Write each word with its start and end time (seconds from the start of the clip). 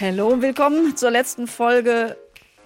Hallo, 0.00 0.40
willkommen 0.40 0.96
zur 0.96 1.10
letzten 1.10 1.46
Folge 1.46 2.16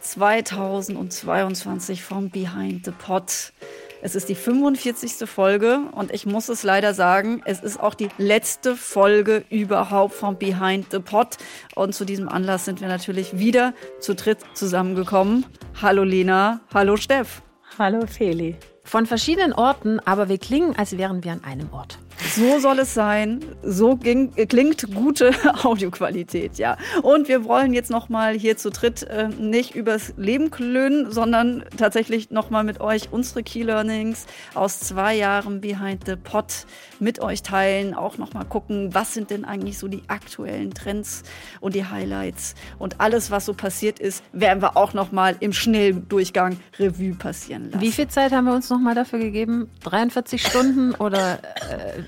2022 0.00 2.02
vom 2.02 2.30
Behind 2.30 2.84
the 2.84 2.92
Pot. 2.92 3.52
Es 4.00 4.14
ist 4.14 4.28
die 4.28 4.36
45. 4.36 5.28
Folge 5.28 5.80
und 5.92 6.12
ich 6.12 6.24
muss 6.24 6.48
es 6.48 6.62
leider 6.62 6.94
sagen, 6.94 7.42
es 7.44 7.60
ist 7.60 7.80
auch 7.80 7.94
die 7.94 8.08
letzte 8.16 8.76
Folge 8.76 9.44
überhaupt 9.50 10.14
vom 10.14 10.38
Behind 10.38 10.86
the 10.92 11.00
Pot. 11.00 11.36
Und 11.74 11.94
zu 11.94 12.04
diesem 12.04 12.28
Anlass 12.28 12.64
sind 12.64 12.80
wir 12.80 12.88
natürlich 12.88 13.38
wieder 13.38 13.74
zu 14.00 14.14
dritt 14.14 14.38
zusammengekommen. 14.54 15.44
Hallo 15.82 16.04
Lena, 16.04 16.60
hallo 16.72 16.96
Steff. 16.96 17.42
Hallo 17.76 18.06
Feli. 18.06 18.56
Von 18.84 19.04
verschiedenen 19.04 19.52
Orten, 19.52 19.98
aber 20.00 20.28
wir 20.28 20.38
klingen, 20.38 20.76
als 20.76 20.96
wären 20.96 21.24
wir 21.24 21.32
an 21.32 21.44
einem 21.44 21.72
Ort. 21.72 21.98
So 22.34 22.58
soll 22.58 22.78
es 22.80 22.94
sein. 22.94 23.44
So 23.62 23.96
ging, 23.96 24.32
klingt 24.48 24.94
gute 24.94 25.32
Audioqualität, 25.64 26.58
ja. 26.58 26.76
Und 27.02 27.28
wir 27.28 27.44
wollen 27.44 27.72
jetzt 27.72 27.90
noch 27.90 28.08
mal 28.08 28.34
hier 28.34 28.56
zu 28.56 28.70
dritt 28.70 29.02
äh, 29.04 29.28
nicht 29.28 29.74
übers 29.74 30.14
Leben 30.16 30.50
klönen, 30.50 31.10
sondern 31.10 31.64
tatsächlich 31.76 32.30
noch 32.30 32.50
mal 32.50 32.64
mit 32.64 32.80
euch 32.80 33.12
unsere 33.12 33.42
Key 33.42 33.62
Learnings 33.62 34.26
aus 34.54 34.80
zwei 34.80 35.14
Jahren 35.14 35.60
Behind 35.60 36.06
the 36.06 36.16
Pot 36.16 36.66
mit 37.00 37.20
euch 37.20 37.42
teilen. 37.42 37.94
Auch 37.94 38.18
noch 38.18 38.32
mal 38.34 38.44
gucken, 38.44 38.94
was 38.94 39.14
sind 39.14 39.30
denn 39.30 39.44
eigentlich 39.44 39.78
so 39.78 39.88
die 39.88 40.02
aktuellen 40.08 40.72
Trends 40.74 41.22
und 41.60 41.74
die 41.74 41.84
Highlights 41.84 42.54
und 42.78 43.00
alles, 43.00 43.30
was 43.30 43.46
so 43.46 43.54
passiert 43.54 43.98
ist, 43.98 44.22
werden 44.32 44.62
wir 44.62 44.76
auch 44.76 44.94
noch 44.94 45.12
mal 45.12 45.36
im 45.40 45.52
Schnelldurchgang 45.52 46.58
Revue 46.78 47.14
passieren 47.14 47.70
lassen. 47.70 47.80
Wie 47.80 47.92
viel 47.92 48.08
Zeit 48.08 48.32
haben 48.32 48.46
wir 48.46 48.54
uns 48.54 48.70
noch 48.70 48.80
mal 48.80 48.94
dafür 48.94 49.18
gegeben? 49.18 49.70
43 49.84 50.46
Stunden 50.46 50.94
oder 50.94 51.38
äh, 51.70 52.02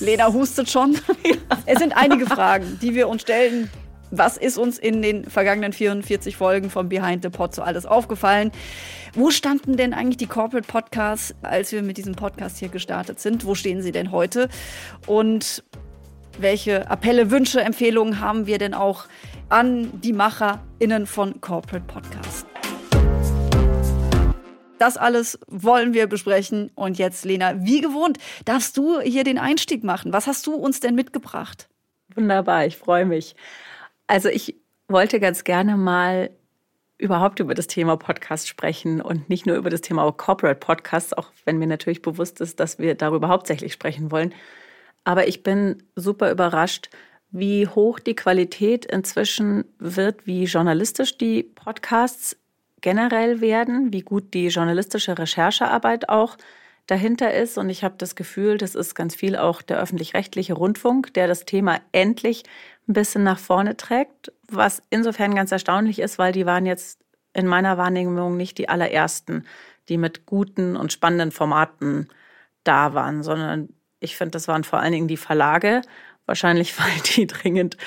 Lena 0.00 0.32
hustet 0.32 0.70
schon. 0.70 0.96
es 1.66 1.78
sind 1.78 1.92
einige 1.96 2.26
Fragen, 2.26 2.78
die 2.80 2.94
wir 2.94 3.08
uns 3.08 3.22
stellen. 3.22 3.70
Was 4.10 4.38
ist 4.38 4.56
uns 4.56 4.78
in 4.78 5.02
den 5.02 5.24
vergangenen 5.24 5.72
44 5.72 6.36
Folgen 6.36 6.70
von 6.70 6.88
Behind 6.88 7.22
the 7.22 7.28
Pod 7.28 7.54
so 7.54 7.62
alles 7.62 7.84
aufgefallen? 7.84 8.52
Wo 9.14 9.30
standen 9.30 9.76
denn 9.76 9.92
eigentlich 9.92 10.16
die 10.16 10.26
Corporate 10.26 10.66
Podcasts, 10.66 11.34
als 11.42 11.72
wir 11.72 11.82
mit 11.82 11.98
diesem 11.98 12.14
Podcast 12.14 12.58
hier 12.58 12.68
gestartet 12.68 13.20
sind? 13.20 13.44
Wo 13.44 13.54
stehen 13.54 13.82
sie 13.82 13.92
denn 13.92 14.10
heute? 14.10 14.48
Und 15.06 15.62
welche 16.38 16.90
Appelle, 16.90 17.30
Wünsche, 17.30 17.60
Empfehlungen 17.60 18.20
haben 18.20 18.46
wir 18.46 18.58
denn 18.58 18.72
auch 18.72 19.04
an 19.48 20.00
die 20.00 20.12
MacherInnen 20.12 21.06
von 21.06 21.40
Corporate 21.40 21.84
Podcasts? 21.86 22.46
Das 24.78 24.96
alles 24.96 25.38
wollen 25.46 25.94
wir 25.94 26.06
besprechen. 26.06 26.70
Und 26.74 26.98
jetzt, 26.98 27.24
Lena, 27.24 27.64
wie 27.64 27.80
gewohnt, 27.80 28.18
darfst 28.44 28.76
du 28.76 29.00
hier 29.00 29.24
den 29.24 29.38
Einstieg 29.38 29.84
machen. 29.84 30.12
Was 30.12 30.26
hast 30.26 30.46
du 30.46 30.54
uns 30.54 30.80
denn 30.80 30.94
mitgebracht? 30.94 31.68
Wunderbar, 32.14 32.66
ich 32.66 32.76
freue 32.76 33.04
mich. 33.04 33.36
Also 34.06 34.28
ich 34.28 34.56
wollte 34.88 35.20
ganz 35.20 35.44
gerne 35.44 35.76
mal 35.76 36.30
überhaupt 36.96 37.38
über 37.38 37.54
das 37.54 37.68
Thema 37.68 37.96
Podcast 37.96 38.48
sprechen 38.48 39.00
und 39.00 39.28
nicht 39.28 39.46
nur 39.46 39.56
über 39.56 39.70
das 39.70 39.82
Thema 39.82 40.10
Corporate 40.12 40.58
Podcasts, 40.58 41.12
auch 41.12 41.30
wenn 41.44 41.58
mir 41.58 41.68
natürlich 41.68 42.02
bewusst 42.02 42.40
ist, 42.40 42.58
dass 42.58 42.78
wir 42.78 42.94
darüber 42.94 43.28
hauptsächlich 43.28 43.72
sprechen 43.72 44.10
wollen. 44.10 44.34
Aber 45.04 45.28
ich 45.28 45.42
bin 45.42 45.82
super 45.94 46.30
überrascht, 46.30 46.90
wie 47.30 47.68
hoch 47.68 48.00
die 48.00 48.16
Qualität 48.16 48.84
inzwischen 48.84 49.64
wird, 49.78 50.26
wie 50.26 50.44
journalistisch 50.44 51.18
die 51.18 51.42
Podcasts 51.42 52.36
generell 52.80 53.40
werden, 53.40 53.92
wie 53.92 54.02
gut 54.02 54.34
die 54.34 54.48
journalistische 54.48 55.18
Recherchearbeit 55.18 56.08
auch 56.08 56.36
dahinter 56.86 57.32
ist. 57.34 57.58
Und 57.58 57.70
ich 57.70 57.84
habe 57.84 57.94
das 57.98 58.16
Gefühl, 58.16 58.58
das 58.58 58.74
ist 58.74 58.94
ganz 58.94 59.14
viel 59.14 59.36
auch 59.36 59.62
der 59.62 59.78
öffentlich-rechtliche 59.78 60.54
Rundfunk, 60.54 61.14
der 61.14 61.28
das 61.28 61.44
Thema 61.44 61.80
endlich 61.92 62.44
ein 62.88 62.94
bisschen 62.94 63.22
nach 63.22 63.38
vorne 63.38 63.76
trägt, 63.76 64.32
was 64.48 64.82
insofern 64.90 65.34
ganz 65.34 65.52
erstaunlich 65.52 65.98
ist, 65.98 66.18
weil 66.18 66.32
die 66.32 66.46
waren 66.46 66.66
jetzt 66.66 67.00
in 67.34 67.46
meiner 67.46 67.76
Wahrnehmung 67.76 68.36
nicht 68.36 68.58
die 68.58 68.68
allerersten, 68.68 69.46
die 69.88 69.98
mit 69.98 70.26
guten 70.26 70.76
und 70.76 70.92
spannenden 70.92 71.30
Formaten 71.30 72.08
da 72.64 72.94
waren, 72.94 73.22
sondern 73.22 73.68
ich 74.00 74.16
finde, 74.16 74.32
das 74.32 74.48
waren 74.48 74.64
vor 74.64 74.78
allen 74.78 74.92
Dingen 74.92 75.08
die 75.08 75.16
Verlage 75.16 75.82
Wahrscheinlich, 76.28 76.78
weil 76.78 77.00
die 77.16 77.26
dringend 77.26 77.78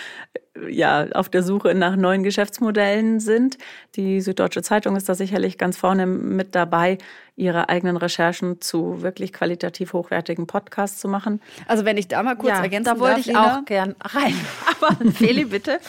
ja, 0.70 1.08
auf 1.14 1.30
der 1.30 1.44
Suche 1.44 1.74
nach 1.76 1.96
neuen 1.96 2.24
Geschäftsmodellen 2.24 3.20
sind. 3.20 3.58
Die 3.96 4.20
Süddeutsche 4.20 4.62
Zeitung 4.62 4.96
ist 4.96 5.08
da 5.08 5.16
sicherlich 5.16 5.58
ganz 5.58 5.78
vorne 5.78 6.06
mit 6.06 6.56
dabei, 6.56 6.98
ihre 7.36 7.70
eigenen 7.70 7.98
Recherchen 7.98 8.60
zu 8.60 9.02
wirklich 9.02 9.32
qualitativ 9.32 9.94
hochwertigen 9.94 10.48
Podcasts 10.48 11.00
zu 11.00 11.08
machen. 11.08 11.42
Also 11.68 11.86
wenn 11.86 11.98
ich 11.98 12.08
da 12.08 12.22
mal 12.22 12.36
kurz 12.36 12.58
ja, 12.58 12.64
ergänzen 12.64 12.96
da 12.96 13.00
wollte 13.00 13.16
darf, 13.16 13.20
ich 13.20 13.26
Lena. 13.28 13.60
auch 13.60 13.66
gern 13.66 13.96
rein. 14.02 14.36
Aber 14.82 15.12
Feli, 15.12 15.46
bitte. 15.46 15.80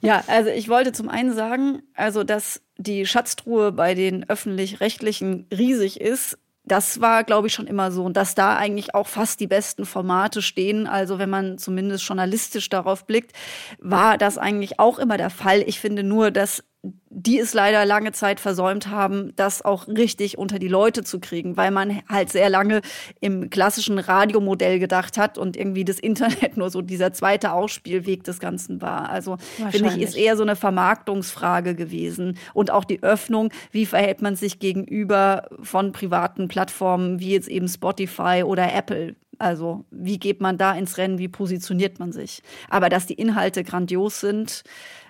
Ja, 0.00 0.24
also 0.26 0.50
ich 0.50 0.68
wollte 0.68 0.92
zum 0.92 1.08
einen 1.08 1.32
sagen, 1.32 1.82
also 1.94 2.24
dass 2.24 2.62
die 2.78 3.06
Schatztruhe 3.06 3.70
bei 3.70 3.94
den 3.94 4.28
öffentlich-rechtlichen 4.28 5.46
riesig 5.52 6.00
ist, 6.00 6.38
das 6.66 7.00
war, 7.00 7.24
glaube 7.24 7.46
ich, 7.46 7.54
schon 7.54 7.68
immer 7.68 7.92
so. 7.92 8.04
Und 8.04 8.16
dass 8.16 8.34
da 8.34 8.56
eigentlich 8.56 8.94
auch 8.94 9.06
fast 9.06 9.40
die 9.40 9.46
besten 9.46 9.86
Formate 9.86 10.42
stehen. 10.42 10.86
Also 10.86 11.18
wenn 11.18 11.30
man 11.30 11.58
zumindest 11.58 12.04
journalistisch 12.04 12.68
darauf 12.68 13.06
blickt, 13.06 13.32
war 13.78 14.18
das 14.18 14.36
eigentlich 14.36 14.80
auch 14.80 14.98
immer 14.98 15.16
der 15.16 15.30
Fall. 15.30 15.62
Ich 15.66 15.80
finde 15.80 16.02
nur, 16.02 16.30
dass 16.30 16.64
die 17.08 17.38
es 17.38 17.54
leider 17.54 17.86
lange 17.86 18.12
Zeit 18.12 18.40
versäumt 18.40 18.88
haben, 18.88 19.32
das 19.36 19.62
auch 19.62 19.88
richtig 19.88 20.36
unter 20.38 20.58
die 20.58 20.68
Leute 20.68 21.02
zu 21.02 21.20
kriegen, 21.20 21.56
weil 21.56 21.70
man 21.70 22.02
halt 22.08 22.30
sehr 22.30 22.50
lange 22.50 22.82
im 23.20 23.48
klassischen 23.48 23.98
Radiomodell 23.98 24.78
gedacht 24.78 25.16
hat 25.16 25.38
und 25.38 25.56
irgendwie 25.56 25.84
das 25.84 25.98
Internet 25.98 26.56
nur 26.56 26.70
so 26.70 26.82
dieser 26.82 27.12
zweite 27.12 27.52
Ausspielweg 27.52 28.24
des 28.24 28.38
Ganzen 28.38 28.82
war. 28.82 29.08
Also 29.08 29.38
finde 29.70 29.90
ich, 29.90 30.02
ist 30.02 30.16
eher 30.16 30.36
so 30.36 30.42
eine 30.42 30.56
Vermarktungsfrage 30.56 31.74
gewesen 31.74 32.36
und 32.52 32.70
auch 32.70 32.84
die 32.84 33.02
Öffnung, 33.02 33.50
wie 33.70 33.86
verhält 33.86 34.20
man 34.20 34.36
sich 34.36 34.58
gegenüber 34.58 35.48
von 35.62 35.92
privaten 35.92 36.48
Plattformen 36.48 37.20
wie 37.20 37.32
jetzt 37.32 37.48
eben 37.48 37.68
Spotify 37.68 38.42
oder 38.44 38.74
Apple. 38.74 39.16
Also 39.38 39.84
wie 39.90 40.18
geht 40.18 40.40
man 40.40 40.58
da 40.58 40.72
ins 40.72 40.98
Rennen, 40.98 41.18
wie 41.18 41.28
positioniert 41.28 41.98
man 41.98 42.12
sich? 42.12 42.42
Aber 42.68 42.88
dass 42.88 43.06
die 43.06 43.14
Inhalte 43.14 43.64
grandios 43.64 44.20
sind, 44.20 44.64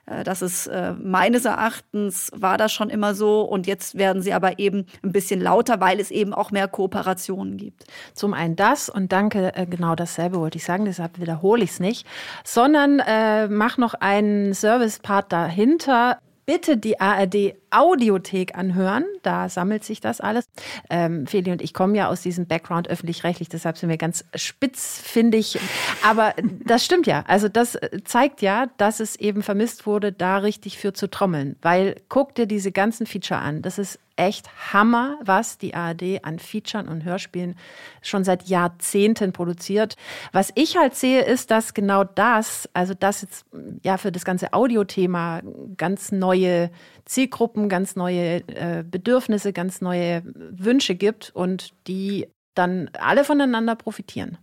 das 0.06 0.40
ist 0.40 0.68
äh, 0.68 0.92
meines 0.92 1.44
Erachtens 1.44 2.30
war 2.34 2.58
das 2.58 2.72
schon 2.72 2.90
immer 2.90 3.14
so. 3.14 3.42
Und 3.42 3.66
jetzt 3.66 3.98
werden 3.98 4.22
sie 4.22 4.32
aber 4.32 4.58
eben 4.58 4.86
ein 5.02 5.12
bisschen 5.12 5.40
lauter, 5.40 5.80
weil 5.80 5.98
es 5.98 6.10
eben 6.10 6.32
auch 6.32 6.52
mehr 6.52 6.68
Kooperationen 6.68 7.56
gibt. 7.56 7.84
Zum 8.14 8.32
einen 8.32 8.54
das 8.54 8.88
und 8.88 9.10
danke, 9.12 9.54
äh, 9.54 9.66
genau 9.66 9.96
dasselbe 9.96 10.38
wollte 10.38 10.58
ich 10.58 10.64
sagen, 10.64 10.84
deshalb 10.84 11.18
wiederhole 11.18 11.64
ich 11.64 11.70
es 11.70 11.80
nicht, 11.80 12.06
sondern 12.44 13.00
äh, 13.00 13.48
mach 13.48 13.78
noch 13.78 13.94
einen 13.94 14.54
Service-Part 14.54 15.32
dahinter. 15.32 16.18
Bitte 16.46 16.76
die 16.76 17.00
ARD 17.00 17.54
Audiothek 17.70 18.56
anhören. 18.56 19.04
Da 19.22 19.48
sammelt 19.48 19.84
sich 19.84 20.00
das 20.00 20.20
alles. 20.20 20.46
Ähm, 20.90 21.26
Feli 21.26 21.52
und 21.52 21.62
ich 21.62 21.74
kommen 21.74 21.94
ja 21.94 22.08
aus 22.08 22.22
diesem 22.22 22.46
Background 22.46 22.88
öffentlich-rechtlich, 22.88 23.48
deshalb 23.48 23.78
sind 23.78 23.88
wir 23.88 23.96
ganz 23.96 24.24
spitz, 24.34 25.00
finde 25.02 25.38
ich. 25.38 25.58
Aber 26.04 26.34
das 26.64 26.84
stimmt 26.84 27.06
ja. 27.06 27.24
Also 27.26 27.48
das 27.48 27.74
äh, 27.74 28.02
zeigt 28.04 28.42
ja, 28.42 28.66
dass 28.76 29.00
es 29.00 29.16
eben 29.16 29.42
vermisst 29.42 29.86
wurde, 29.86 30.12
da 30.12 30.38
richtig 30.38 30.78
für 30.78 30.92
zu 30.92 31.08
trommeln. 31.08 31.56
Weil 31.62 31.96
guck 32.08 32.34
dir 32.34 32.46
diese 32.46 32.72
ganzen 32.72 33.06
Feature 33.06 33.40
an. 33.40 33.62
Das 33.62 33.78
ist 33.78 33.98
echt 34.16 34.48
Hammer, 34.72 35.18
was 35.22 35.58
die 35.58 35.74
ARD 35.74 36.24
an 36.24 36.38
Featuren 36.38 36.88
und 36.88 37.04
Hörspielen 37.04 37.54
schon 38.00 38.24
seit 38.24 38.48
Jahrzehnten 38.48 39.32
produziert. 39.32 39.96
Was 40.32 40.50
ich 40.54 40.76
halt 40.76 40.94
sehe, 40.94 41.22
ist, 41.22 41.50
dass 41.50 41.74
genau 41.74 42.02
das, 42.04 42.68
also 42.72 42.94
das 42.94 43.22
jetzt 43.22 43.44
ja 43.82 43.98
für 43.98 44.10
das 44.12 44.24
ganze 44.24 44.52
Audiothema 44.52 45.42
ganz 45.76 46.12
neue 46.12 46.70
Zielgruppen, 47.04 47.55
ganz 47.68 47.96
neue 47.96 48.46
äh, 48.48 48.84
Bedürfnisse, 48.84 49.52
ganz 49.52 49.80
neue 49.80 50.22
Wünsche 50.24 50.94
gibt 50.94 51.30
und 51.34 51.72
die 51.86 52.28
dann 52.54 52.90
alle 52.98 53.24
voneinander 53.24 53.76
profitieren. 53.76 54.38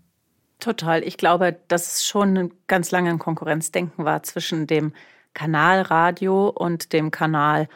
Total. 0.59 1.03
Ich 1.03 1.17
glaube, 1.17 1.57
dass 1.67 1.93
es 1.93 2.05
schon 2.05 2.53
ganz 2.67 2.91
lange 2.91 3.09
ein 3.09 3.19
Konkurrenzdenken 3.19 4.05
war 4.05 4.23
zwischen 4.23 4.67
dem 4.67 4.93
Kanal 5.33 5.81
Radio 5.81 6.49
und 6.49 6.93
dem 6.93 7.11
Kanal 7.11 7.67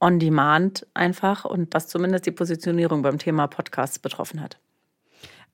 on 0.00 0.18
demand 0.18 0.86
einfach 0.94 1.44
und 1.44 1.72
was 1.72 1.88
zumindest 1.88 2.26
die 2.26 2.32
Positionierung 2.32 3.02
beim 3.02 3.18
Thema 3.18 3.46
Podcasts 3.46 3.98
betroffen 3.98 4.40
hat. 4.40 4.58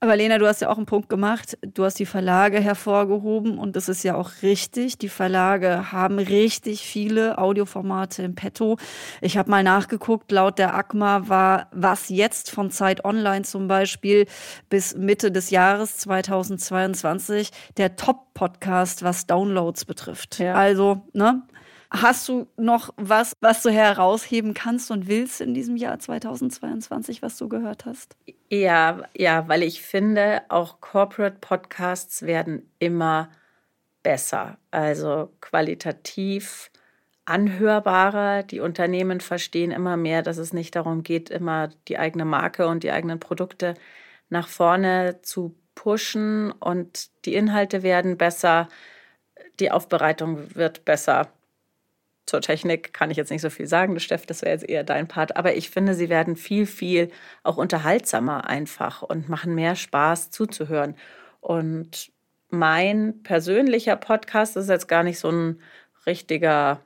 Aber 0.02 0.16
Lena, 0.16 0.38
du 0.38 0.48
hast 0.48 0.60
ja 0.60 0.68
auch 0.68 0.78
einen 0.78 0.86
Punkt 0.86 1.08
gemacht. 1.08 1.56
Du 1.62 1.84
hast 1.84 1.96
die 2.00 2.06
Verlage 2.06 2.58
hervorgehoben 2.58 3.56
und 3.56 3.76
das 3.76 3.88
ist 3.88 4.02
ja 4.02 4.16
auch 4.16 4.32
richtig. 4.42 4.98
Die 4.98 5.08
Verlage 5.08 5.92
haben 5.92 6.18
richtig 6.18 6.80
viele 6.80 7.38
Audioformate 7.38 8.24
im 8.24 8.34
Petto. 8.34 8.78
Ich 9.20 9.36
habe 9.36 9.48
mal 9.48 9.62
nachgeguckt, 9.62 10.32
laut 10.32 10.58
der 10.58 10.74
ACMA 10.74 11.28
war 11.28 11.68
was 11.70 12.08
jetzt 12.08 12.50
von 12.50 12.72
Zeit 12.72 13.04
Online 13.04 13.42
zum 13.42 13.68
Beispiel 13.68 14.26
bis 14.68 14.96
Mitte 14.96 15.30
des 15.30 15.50
Jahres 15.50 15.98
2022 15.98 17.52
der 17.76 17.94
Top-Podcast, 17.94 19.04
was 19.04 19.28
Downloads 19.28 19.84
betrifft. 19.84 20.40
Ja. 20.40 20.54
Also, 20.54 21.02
ne? 21.12 21.44
Hast 21.92 22.26
du 22.26 22.48
noch 22.56 22.92
was, 22.96 23.36
was 23.40 23.62
du 23.62 23.70
herausheben 23.70 24.52
kannst 24.52 24.90
und 24.90 25.06
willst 25.06 25.40
in 25.40 25.54
diesem 25.54 25.76
Jahr 25.76 26.00
2022, 26.00 27.22
was 27.22 27.36
du 27.36 27.48
gehört 27.48 27.84
hast? 27.84 28.16
Ja, 28.54 29.08
ja, 29.16 29.48
weil 29.48 29.62
ich 29.62 29.80
finde, 29.80 30.42
auch 30.50 30.80
Corporate 30.82 31.38
Podcasts 31.40 32.20
werden 32.22 32.70
immer 32.78 33.30
besser, 34.02 34.58
also 34.70 35.30
qualitativ 35.40 36.70
anhörbarer. 37.24 38.42
Die 38.42 38.60
Unternehmen 38.60 39.20
verstehen 39.22 39.70
immer 39.70 39.96
mehr, 39.96 40.22
dass 40.22 40.36
es 40.38 40.52
nicht 40.52 40.76
darum 40.76 41.02
geht, 41.02 41.30
immer 41.30 41.68
die 41.88 41.98
eigene 41.98 42.26
Marke 42.26 42.66
und 42.68 42.82
die 42.84 42.92
eigenen 42.92 43.20
Produkte 43.20 43.74
nach 44.30 44.48
vorne 44.48 45.22
zu 45.22 45.56
pushen 45.74 46.52
und 46.52 47.10
die 47.26 47.34
Inhalte 47.34 47.82
werden 47.82 48.18
besser, 48.18 48.68
die 49.60 49.70
Aufbereitung 49.70 50.54
wird 50.54 50.84
besser. 50.84 51.32
Zur 52.26 52.40
Technik 52.40 52.92
kann 52.92 53.10
ich 53.10 53.16
jetzt 53.16 53.30
nicht 53.30 53.42
so 53.42 53.50
viel 53.50 53.66
sagen, 53.66 53.98
Steff, 53.98 54.26
das 54.26 54.42
wäre 54.42 54.52
jetzt 54.52 54.68
eher 54.68 54.84
dein 54.84 55.08
Part, 55.08 55.36
aber 55.36 55.54
ich 55.54 55.70
finde, 55.70 55.94
sie 55.94 56.08
werden 56.08 56.36
viel, 56.36 56.66
viel 56.66 57.10
auch 57.42 57.56
unterhaltsamer 57.56 58.46
einfach 58.46 59.02
und 59.02 59.28
machen 59.28 59.54
mehr 59.54 59.74
Spaß 59.74 60.30
zuzuhören. 60.30 60.94
Und 61.40 62.12
mein 62.48 63.22
persönlicher 63.22 63.96
Podcast 63.96 64.56
ist 64.56 64.68
jetzt 64.68 64.86
gar 64.86 65.02
nicht 65.02 65.18
so 65.18 65.30
ein 65.30 65.60
richtiger 66.06 66.80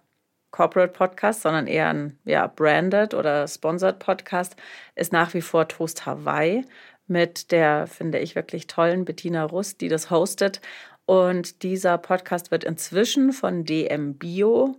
Corporate 0.51 0.93
Podcast, 0.93 1.43
sondern 1.43 1.67
eher 1.67 1.89
ein 1.91 2.19
ja, 2.25 2.47
branded 2.47 3.13
oder 3.13 3.47
sponsored 3.47 3.99
Podcast, 3.99 4.57
ist 4.95 5.13
nach 5.13 5.35
wie 5.35 5.43
vor 5.43 5.69
Toast 5.69 6.07
Hawaii 6.07 6.65
mit 7.07 7.53
der, 7.53 7.87
finde 7.87 8.19
ich, 8.19 8.35
wirklich 8.35 8.67
tollen 8.67 9.05
Bettina 9.05 9.45
Rust, 9.45 9.81
die 9.81 9.89
das 9.89 10.11
hostet. 10.11 10.61
Und 11.05 11.63
dieser 11.63 11.99
Podcast 11.99 12.51
wird 12.51 12.65
inzwischen 12.65 13.33
von 13.33 13.65
DM 13.65 14.15
Bio 14.15 14.77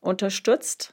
unterstützt. 0.00 0.92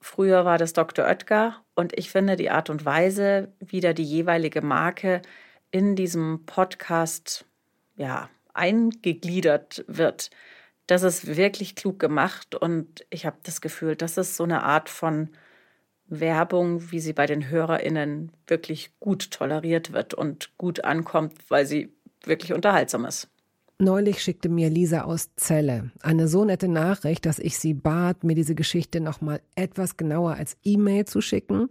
Früher 0.00 0.44
war 0.44 0.58
das 0.58 0.72
Dr. 0.72 1.06
Oetker 1.06 1.62
und 1.74 1.96
ich 1.98 2.10
finde 2.10 2.36
die 2.36 2.50
Art 2.50 2.70
und 2.70 2.84
Weise, 2.84 3.52
wie 3.60 3.80
da 3.80 3.92
die 3.92 4.04
jeweilige 4.04 4.62
Marke 4.62 5.22
in 5.70 5.94
diesem 5.94 6.46
Podcast 6.46 7.44
ja, 7.96 8.30
eingegliedert 8.54 9.84
wird, 9.86 10.30
das 10.86 11.02
ist 11.04 11.36
wirklich 11.36 11.76
klug 11.76 12.00
gemacht 12.00 12.56
und 12.56 13.06
ich 13.10 13.24
habe 13.24 13.36
das 13.44 13.60
Gefühl, 13.60 13.94
das 13.94 14.16
ist 14.16 14.36
so 14.36 14.42
eine 14.42 14.64
Art 14.64 14.88
von 14.88 15.30
Werbung, 16.06 16.90
wie 16.90 16.98
sie 16.98 17.12
bei 17.12 17.26
den 17.26 17.48
HörerInnen 17.48 18.32
wirklich 18.48 18.98
gut 18.98 19.30
toleriert 19.30 19.92
wird 19.92 20.14
und 20.14 20.56
gut 20.58 20.84
ankommt, 20.84 21.34
weil 21.48 21.64
sie 21.64 21.94
wirklich 22.24 22.52
unterhaltsam 22.52 23.04
ist. 23.04 23.28
Neulich 23.80 24.22
schickte 24.22 24.50
mir 24.50 24.68
Lisa 24.68 25.04
aus 25.04 25.30
Celle 25.36 25.90
eine 26.02 26.28
so 26.28 26.44
nette 26.44 26.68
Nachricht, 26.68 27.24
dass 27.24 27.38
ich 27.38 27.58
sie 27.58 27.72
bat, 27.72 28.24
mir 28.24 28.34
diese 28.34 28.54
Geschichte 28.54 29.00
nochmal 29.00 29.40
etwas 29.54 29.96
genauer 29.96 30.34
als 30.34 30.58
E-Mail 30.62 31.06
zu 31.06 31.22
schicken, 31.22 31.70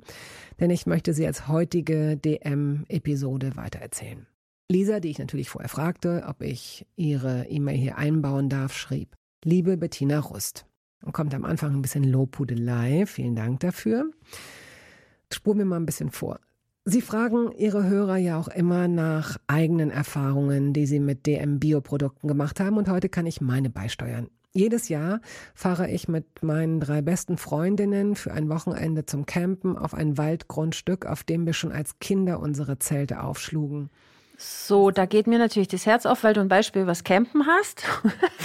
denn 0.60 0.72
ich 0.72 0.88
möchte 0.88 1.14
sie 1.14 1.28
als 1.28 1.48
heutige 1.48 2.18
DM-Episode 2.18 3.56
weitererzählen. 3.58 4.26
Lisa, 4.72 5.00
die 5.00 5.12
ich 5.12 5.20
natürlich 5.20 5.50
vorher 5.50 5.70
fragte, 5.70 6.24
ob 6.28 6.42
ich 6.42 6.88
ihre 6.96 7.46
E-Mail 7.48 7.78
hier 7.78 8.00
einbauen 8.00 8.50
darf, 8.50 8.74
schrieb: 8.74 9.16
Liebe 9.46 9.78
Bettina 9.78 10.18
Rust. 10.18 10.66
Und 11.06 11.12
kommt 11.14 11.36
am 11.36 11.46
Anfang 11.46 11.76
ein 11.76 11.84
bisschen 11.84 12.04
Lobhudelei. 12.04 13.06
Vielen 13.06 13.36
Dank 13.36 13.60
dafür. 13.60 14.10
Spur 15.32 15.54
mir 15.54 15.66
mal 15.66 15.80
ein 15.80 15.86
bisschen 15.86 16.10
vor. 16.10 16.40
Sie 16.86 17.02
fragen 17.02 17.52
Ihre 17.52 17.88
Hörer 17.88 18.18
ja 18.18 18.40
auch 18.40 18.48
immer 18.48 18.88
nach 18.88 19.38
eigenen 19.48 19.92
Erfahrungen, 19.92 20.74
die 20.74 20.86
Sie 20.86 21.00
mit 21.00 21.28
DM-Bioprodukten 21.28 22.28
gemacht 22.28 22.60
haben. 22.60 22.78
Und 22.78 22.90
heute 22.90 23.10
kann 23.10 23.26
ich 23.26 23.42
meine 23.42 23.70
beisteuern. 23.70 24.30
Jedes 24.52 24.90
Jahr 24.90 25.22
fahre 25.54 25.92
ich 25.92 26.08
mit 26.08 26.42
meinen 26.42 26.80
drei 26.80 27.04
besten 27.04 27.38
Freundinnen 27.38 28.16
für 28.16 28.34
ein 28.34 28.50
Wochenende 28.50 29.06
zum 29.06 29.28
Campen 29.28 29.78
auf 29.78 29.94
ein 29.94 30.18
Waldgrundstück, 30.18 31.06
auf 31.06 31.24
dem 31.24 31.46
wir 31.46 31.54
schon 31.54 31.72
als 31.72 32.00
Kinder 32.00 32.40
unsere 32.40 32.80
Zelte 32.80 33.22
aufschlugen. 33.22 33.92
So, 34.42 34.90
da 34.90 35.06
geht 35.06 35.28
mir 35.28 35.38
natürlich 35.38 35.68
das 35.68 35.86
Herz 35.86 36.06
auf, 36.06 36.24
weil 36.24 36.34
du 36.34 36.40
ein 36.40 36.48
Beispiel 36.48 36.88
was 36.88 37.04
Campen 37.04 37.46
hast. 37.46 37.84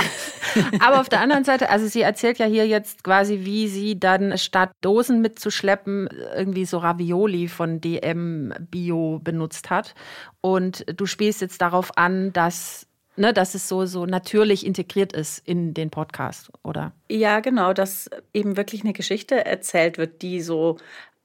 Aber 0.81 1.01
auf 1.01 1.09
der 1.09 1.21
anderen 1.21 1.45
Seite, 1.45 1.71
also 1.71 1.87
sie 1.87 2.03
erzählt 2.03 2.39
ja 2.39 2.47
hier 2.47 2.67
jetzt 2.67 3.05
quasi, 3.05 3.45
wie 3.45 3.69
sie 3.69 3.99
dann 4.01 4.37
statt 4.37 4.73
Dosen 4.81 5.21
mitzuschleppen, 5.21 6.09
irgendwie 6.35 6.65
so 6.65 6.79
Ravioli 6.79 7.47
von 7.47 7.81
DM 7.81 8.53
Bio 8.59 9.21
benutzt 9.23 9.71
hat. 9.71 9.95
Und 10.41 10.85
du 10.99 11.07
spielst 11.07 11.41
jetzt 11.41 11.63
darauf 11.63 11.97
an, 11.97 12.33
dass 12.33 12.89
Ne, 13.17 13.33
dass 13.33 13.55
es 13.55 13.69
so, 13.69 13.87
so 13.87 14.07
natürlich 14.07 14.67
integriert 14.67 15.13
ist 15.13 15.39
in 15.47 15.73
den 15.73 15.91
Podcast, 15.91 16.51
oder? 16.65 16.91
Ja, 17.09 17.39
genau, 17.39 17.73
dass 17.73 18.11
eben 18.33 18.57
wirklich 18.57 18.83
eine 18.83 18.93
Geschichte 18.93 19.45
erzählt 19.45 19.99
wird, 19.99 20.21
die 20.23 20.41
so 20.41 20.79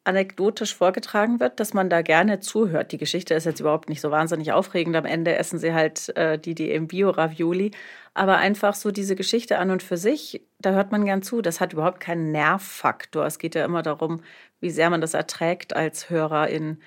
anekdotisch 0.10 0.76
vorgetragen 0.76 1.40
wird, 1.40 1.60
dass 1.60 1.76
man 1.76 1.88
da 1.88 2.02
gerne 2.02 2.40
zuhört. 2.40 2.92
Die 2.92 2.98
Geschichte 2.98 3.36
ist 3.36 3.46
jetzt 3.46 3.60
überhaupt 3.60 3.90
nicht 3.90 4.02
so 4.02 4.10
wahnsinnig 4.10 4.52
aufregend. 4.52 4.96
Am 4.96 5.06
Ende 5.06 5.36
essen 5.36 5.60
sie 5.60 5.72
halt 5.72 6.10
äh, 6.18 6.40
die, 6.40 6.56
die 6.56 6.72
im 6.72 6.88
Bio-Ravioli. 6.88 7.72
Aber 8.16 8.38
einfach 8.38 8.74
so 8.74 8.90
diese 8.90 9.16
Geschichte 9.16 9.60
an 9.60 9.70
und 9.70 9.84
für 9.84 9.98
sich, 9.98 10.42
da 10.60 10.72
hört 10.72 10.92
man 10.92 11.06
gern 11.06 11.22
zu. 11.22 11.44
Das 11.44 11.62
hat 11.62 11.74
überhaupt 11.74 12.00
keinen 12.00 12.32
Nervfaktor. 12.32 13.24
Es 13.28 13.38
geht 13.38 13.54
ja 13.54 13.64
immer 13.64 13.84
darum, 13.84 14.22
wie 14.60 14.72
sehr 14.72 14.90
man 14.90 15.00
das 15.00 15.14
erträgt, 15.14 15.76
als 15.76 16.10
Hörer 16.10 16.48
in 16.48 16.80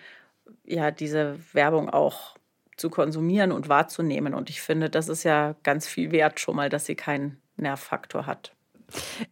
ja, 0.64 0.90
diese 0.90 1.38
Werbung 1.52 1.88
auch 1.88 2.36
zu 2.76 2.90
konsumieren 2.90 3.52
und 3.52 3.68
wahrzunehmen. 3.68 4.34
Und 4.34 4.50
ich 4.50 4.60
finde, 4.60 4.90
das 4.90 5.08
ist 5.08 5.22
ja 5.22 5.54
ganz 5.62 5.86
viel 5.86 6.10
wert 6.10 6.40
schon 6.40 6.56
mal, 6.56 6.68
dass 6.68 6.86
sie 6.86 6.96
keinen 6.96 7.40
Nervfaktor 7.56 8.26
hat. 8.26 8.52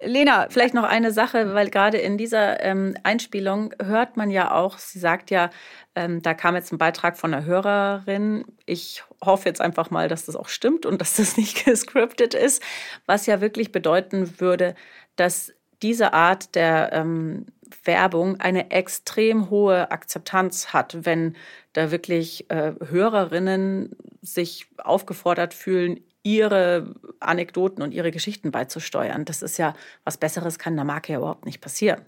Lena, 0.03 0.47
vielleicht 0.51 0.75
noch 0.75 0.85
eine 0.85 1.13
Sache, 1.13 1.55
weil 1.55 1.71
gerade 1.71 1.99
in 1.99 2.17
dieser 2.19 2.63
ähm, 2.63 2.97
Einspielung 3.03 3.75
hört 3.83 4.17
man 4.17 4.31
ja 4.31 4.53
auch, 4.53 4.79
sie 4.79 4.99
sagt 4.99 5.31
ja, 5.31 5.51
ähm, 5.95 6.23
da 6.23 6.35
kam 6.35 6.55
jetzt 6.55 6.73
ein 6.73 6.79
Beitrag 6.79 7.19
von 7.19 7.35
einer 7.35 7.45
Hörerin. 7.45 8.45
Ich 8.67 9.05
hoffe 9.25 9.49
jetzt 9.49 9.61
einfach 9.61 9.91
mal, 9.91 10.09
dass 10.09 10.27
das 10.27 10.37
auch 10.37 10.49
stimmt 10.49 10.87
und 10.87 11.01
dass 11.01 11.17
das 11.17 11.37
nicht 11.37 11.65
gescriptet 11.65 12.35
ist, 12.35 12.63
was 13.07 13.27
ja 13.27 13.41
wirklich 13.41 13.73
bedeuten 13.73 14.41
würde, 14.41 14.75
dass 15.17 15.53
diese 15.83 16.13
Art 16.13 16.55
der 16.55 16.93
ähm, 16.93 17.47
Werbung 17.85 18.41
eine 18.41 18.71
extrem 18.71 19.51
hohe 19.51 19.91
Akzeptanz 19.91 20.73
hat, 20.73 21.05
wenn 21.05 21.37
da 21.73 21.91
wirklich 21.91 22.51
äh, 22.51 22.73
Hörerinnen 22.85 23.97
sich 24.23 24.67
aufgefordert 24.79 25.55
fühlen, 25.55 26.01
ihre 26.23 26.95
Anekdoten 27.19 27.83
und 27.83 27.93
ihre 27.93 28.11
Geschichten 28.11 28.51
beizusteuern. 28.51 29.25
Das 29.25 29.43
ist 29.43 29.59
ja 29.59 29.75
was 30.05 30.19
Besseres 30.19 30.59
kann 30.59 30.77
der 30.77 30.85
Marke 30.85 31.13
ja 31.13 31.19
überhaupt 31.19 31.47
nicht 31.47 31.61
passieren. 31.61 32.05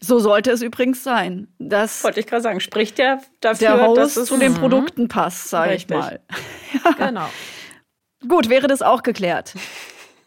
So 0.00 0.18
sollte 0.18 0.50
es 0.50 0.62
übrigens 0.62 1.02
sein. 1.02 1.48
Das 1.58 2.04
wollte 2.04 2.20
ich 2.20 2.26
gerade 2.26 2.42
sagen. 2.42 2.60
Spricht 2.60 2.98
ja 2.98 3.18
dafür, 3.40 3.76
der 3.76 3.86
Host 3.86 3.98
dass 3.98 4.16
es 4.16 4.28
zu 4.28 4.36
den. 4.36 4.54
Produkten 4.54 5.08
passt, 5.08 5.48
sage 5.48 5.74
ich 5.74 5.88
mal. 5.88 6.20
ja. 6.84 6.92
Genau. 6.92 7.28
Gut, 8.28 8.48
wäre 8.48 8.66
das 8.66 8.82
auch 8.82 9.02
geklärt. 9.02 9.54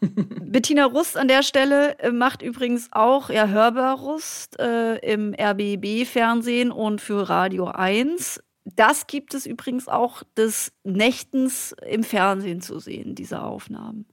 Bettina 0.00 0.86
Rust 0.86 1.16
an 1.16 1.28
der 1.28 1.42
Stelle 1.42 1.98
äh, 1.98 2.10
macht 2.10 2.42
übrigens 2.42 2.88
auch 2.90 3.30
ja, 3.30 3.46
Hörbar-Rust 3.46 4.58
äh, 4.58 4.96
im 4.98 5.34
RBB-Fernsehen 5.38 6.72
und 6.72 7.00
für 7.00 7.28
Radio 7.28 7.66
1. 7.66 8.42
Das 8.64 9.06
gibt 9.06 9.34
es 9.34 9.46
übrigens 9.46 9.88
auch 9.88 10.22
des 10.36 10.72
Nächtens 10.84 11.74
im 11.86 12.04
Fernsehen 12.04 12.60
zu 12.60 12.78
sehen, 12.78 13.14
diese 13.14 13.42
Aufnahmen. 13.42 14.06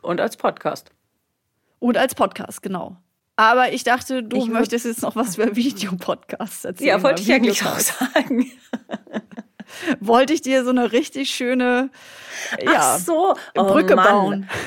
Und 0.00 0.20
als 0.20 0.36
Podcast. 0.36 0.90
Und 1.78 1.96
als 1.96 2.14
Podcast, 2.14 2.62
genau. 2.62 2.96
Aber 3.36 3.72
ich 3.72 3.84
dachte, 3.84 4.22
du 4.22 4.36
ich 4.36 4.48
möchtest 4.48 4.84
jetzt 4.84 5.02
noch 5.02 5.16
was 5.16 5.36
für 5.36 5.56
Videopodcasts 5.56 6.64
erzählen. 6.64 6.88
Ja, 6.88 7.02
wollte 7.02 7.22
ich 7.22 7.32
eigentlich 7.32 7.64
auch 7.64 7.78
sagen. 7.78 8.50
wollte 10.00 10.32
ich 10.32 10.42
dir 10.42 10.64
so 10.64 10.70
eine 10.70 10.92
richtig 10.92 11.30
schöne 11.30 11.90
ja, 12.62 12.98
so. 12.98 13.34
oh, 13.56 13.64
Brücke 13.64 13.96
Mann. 13.96 14.06
bauen. 14.06 14.50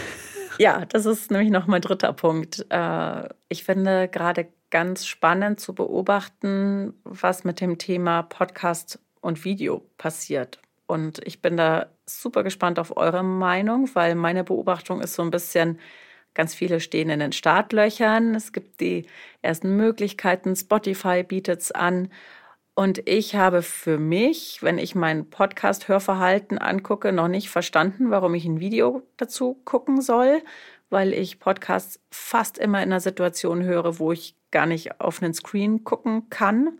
Ja, 0.58 0.86
das 0.86 1.06
ist 1.06 1.32
nämlich 1.32 1.50
noch 1.50 1.68
mein 1.68 1.82
dritter 1.82 2.14
Punkt. 2.14 2.66
Äh, 2.70 3.28
ich 3.50 3.66
finde 3.66 4.08
gerade 4.08 4.48
ganz 4.70 5.06
spannend 5.06 5.60
zu 5.60 5.76
beobachten, 5.76 6.94
was 7.04 7.44
mit 7.44 7.60
dem 7.60 7.78
Thema 7.78 8.24
Podcast 8.24 9.00
und 9.26 9.44
Video 9.44 9.84
passiert. 9.98 10.60
Und 10.86 11.20
ich 11.26 11.42
bin 11.42 11.58
da 11.58 11.88
super 12.06 12.44
gespannt 12.44 12.78
auf 12.78 12.96
eure 12.96 13.24
Meinung, 13.24 13.90
weil 13.96 14.14
meine 14.14 14.44
Beobachtung 14.44 15.02
ist 15.02 15.16
so 15.16 15.24
ein 15.24 15.32
bisschen, 15.32 15.80
ganz 16.36 16.54
viele 16.54 16.80
stehen 16.80 17.10
in 17.10 17.20
den 17.20 17.32
Startlöchern. 17.32 18.36
Es 18.36 18.54
gibt 18.54 18.80
die 18.82 19.08
ersten 19.42 19.76
Möglichkeiten, 19.78 20.56
Spotify 20.56 21.24
bietet 21.24 21.62
es 21.62 21.72
an. 21.72 22.10
Und 22.76 23.08
ich 23.08 23.36
habe 23.36 23.64
für 23.64 23.98
mich, 23.98 24.60
wenn 24.62 24.78
ich 24.78 24.94
mein 24.94 25.28
Podcast-Hörverhalten 25.30 26.60
angucke, 26.60 27.12
noch 27.12 27.30
nicht 27.30 27.50
verstanden, 27.50 28.12
warum 28.12 28.36
ich 28.36 28.46
ein 28.46 28.60
Video 28.60 29.02
dazu 29.18 29.60
gucken 29.66 30.02
soll, 30.02 30.44
weil 30.90 31.14
ich 31.14 31.40
Podcasts 31.40 32.00
fast 32.12 32.60
immer 32.60 32.84
in 32.84 32.92
einer 32.92 33.00
Situation 33.00 33.64
höre, 33.64 33.98
wo 33.98 34.12
ich 34.12 34.36
gar 34.52 34.68
nicht 34.68 35.00
auf 35.02 35.24
einen 35.24 35.34
Screen 35.34 35.84
gucken 35.84 36.30
kann. 36.30 36.80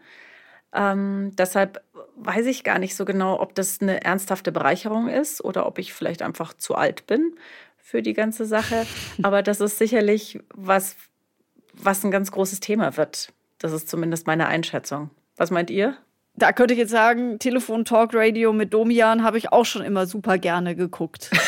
Ähm, 0.74 1.32
deshalb 1.38 1.82
weiß 2.16 2.46
ich 2.46 2.64
gar 2.64 2.80
nicht 2.80 2.96
so 2.96 3.06
genau, 3.06 3.40
ob 3.40 3.56
das 3.56 3.82
eine 3.82 4.04
ernsthafte 4.04 4.52
Bereicherung 4.52 5.08
ist 5.10 5.44
oder 5.44 5.66
ob 5.66 5.80
ich 5.80 5.94
vielleicht 5.94 6.22
einfach 6.22 6.54
zu 6.54 6.76
alt 6.76 7.08
bin 7.08 7.36
für 7.78 8.02
die 8.02 8.14
ganze 8.14 8.46
Sache. 8.46 8.86
Aber 9.22 9.44
das 9.44 9.62
ist 9.62 9.78
sicherlich 9.78 10.40
was, 10.54 10.96
was 11.74 12.04
ein 12.04 12.12
ganz 12.12 12.32
großes 12.32 12.60
Thema 12.60 12.98
wird. 12.98 13.32
Das 13.60 13.72
ist 13.72 13.90
zumindest 13.90 14.28
meine 14.28 14.48
Einschätzung. 14.48 15.10
Was 15.38 15.52
meint 15.52 15.70
ihr? 15.70 15.98
Da 16.36 16.52
könnte 16.52 16.74
ich 16.74 16.80
jetzt 16.80 16.92
sagen, 16.92 17.40
Telefon 17.40 17.86
Talk 17.86 18.12
Radio 18.14 18.52
mit 18.52 18.74
Domian 18.74 19.24
habe 19.24 19.38
ich 19.38 19.54
auch 19.54 19.66
schon 19.66 19.84
immer 19.84 20.06
super 20.06 20.38
gerne 20.38 20.76
geguckt. 20.76 21.32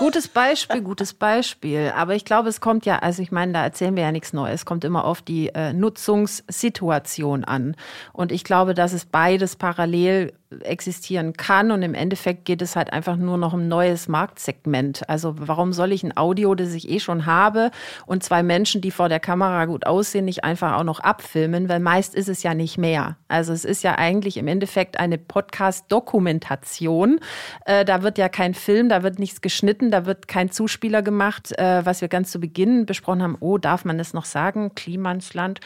Gutes 0.00 0.28
Beispiel, 0.28 0.80
gutes 0.80 1.12
Beispiel. 1.12 1.92
Aber 1.94 2.14
ich 2.14 2.24
glaube, 2.24 2.48
es 2.48 2.62
kommt 2.62 2.86
ja, 2.86 3.00
also 3.00 3.20
ich 3.20 3.30
meine, 3.32 3.52
da 3.52 3.62
erzählen 3.62 3.94
wir 3.94 4.02
ja 4.02 4.12
nichts 4.12 4.32
Neues. 4.32 4.60
Es 4.60 4.64
kommt 4.64 4.82
immer 4.82 5.04
auf 5.04 5.20
die 5.20 5.50
äh, 5.50 5.74
Nutzungssituation 5.74 7.44
an. 7.44 7.76
Und 8.14 8.32
ich 8.32 8.42
glaube, 8.42 8.72
dass 8.72 8.94
es 8.94 9.04
beides 9.04 9.56
parallel 9.56 10.32
existieren 10.60 11.34
kann 11.34 11.70
und 11.70 11.82
im 11.82 11.94
Endeffekt 11.94 12.44
geht 12.44 12.60
es 12.60 12.74
halt 12.74 12.92
einfach 12.92 13.14
nur 13.16 13.38
noch 13.38 13.52
um 13.52 13.60
ein 13.60 13.68
neues 13.68 14.08
Marktsegment. 14.08 15.08
Also 15.08 15.36
warum 15.38 15.72
soll 15.72 15.92
ich 15.92 16.02
ein 16.02 16.16
Audio, 16.16 16.56
das 16.56 16.74
ich 16.74 16.88
eh 16.88 16.98
schon 16.98 17.26
habe 17.26 17.70
und 18.06 18.24
zwei 18.24 18.42
Menschen, 18.42 18.80
die 18.80 18.90
vor 18.90 19.08
der 19.08 19.20
Kamera 19.20 19.66
gut 19.66 19.86
aussehen, 19.86 20.24
nicht 20.24 20.42
einfach 20.42 20.76
auch 20.76 20.82
noch 20.82 20.98
abfilmen, 20.98 21.68
weil 21.68 21.78
meist 21.78 22.16
ist 22.16 22.28
es 22.28 22.42
ja 22.42 22.54
nicht 22.54 22.78
mehr. 22.78 23.16
Also 23.28 23.52
es 23.52 23.64
ist 23.64 23.84
ja 23.84 23.96
eigentlich 23.96 24.38
im 24.38 24.48
Endeffekt 24.48 24.98
eine 24.98 25.18
Podcast-Dokumentation. 25.18 27.20
Äh, 27.64 27.84
da 27.84 28.02
wird 28.02 28.18
ja 28.18 28.28
kein 28.28 28.54
Film, 28.54 28.88
da 28.88 29.04
wird 29.04 29.20
nichts 29.20 29.42
geschnitten, 29.42 29.92
da 29.92 30.04
wird 30.04 30.26
kein 30.26 30.50
Zuspieler 30.50 31.02
gemacht, 31.02 31.56
äh, 31.58 31.86
was 31.86 32.00
wir 32.00 32.08
ganz 32.08 32.32
zu 32.32 32.40
Beginn 32.40 32.86
besprochen 32.86 33.22
haben. 33.22 33.36
Oh, 33.38 33.56
darf 33.56 33.84
man 33.84 33.98
das 33.98 34.14
noch 34.14 34.24
sagen? 34.24 34.74
Klimansland. 34.74 35.60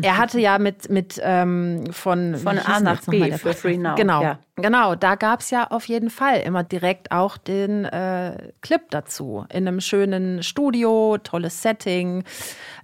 Er 0.00 0.16
hatte 0.16 0.40
ja 0.40 0.58
mit, 0.58 0.88
mit 0.88 1.20
ähm, 1.22 1.84
von, 1.90 2.36
von 2.36 2.58
A 2.58 2.80
nach 2.80 3.02
B 3.02 3.30
für 3.32 3.52
Free 3.52 3.76
Now. 3.76 3.96
Genau, 3.96 4.05
ja. 4.22 4.36
Genau. 4.56 4.94
Da 4.94 5.14
gab 5.14 5.40
es 5.40 5.50
ja 5.50 5.70
auf 5.70 5.86
jeden 5.88 6.10
Fall 6.10 6.40
immer 6.40 6.64
direkt 6.64 7.12
auch 7.12 7.36
den 7.36 7.84
äh, 7.84 8.52
Clip 8.60 8.82
dazu. 8.90 9.44
In 9.50 9.68
einem 9.68 9.80
schönen 9.80 10.42
Studio, 10.42 11.18
tolles 11.18 11.62
Setting 11.62 12.24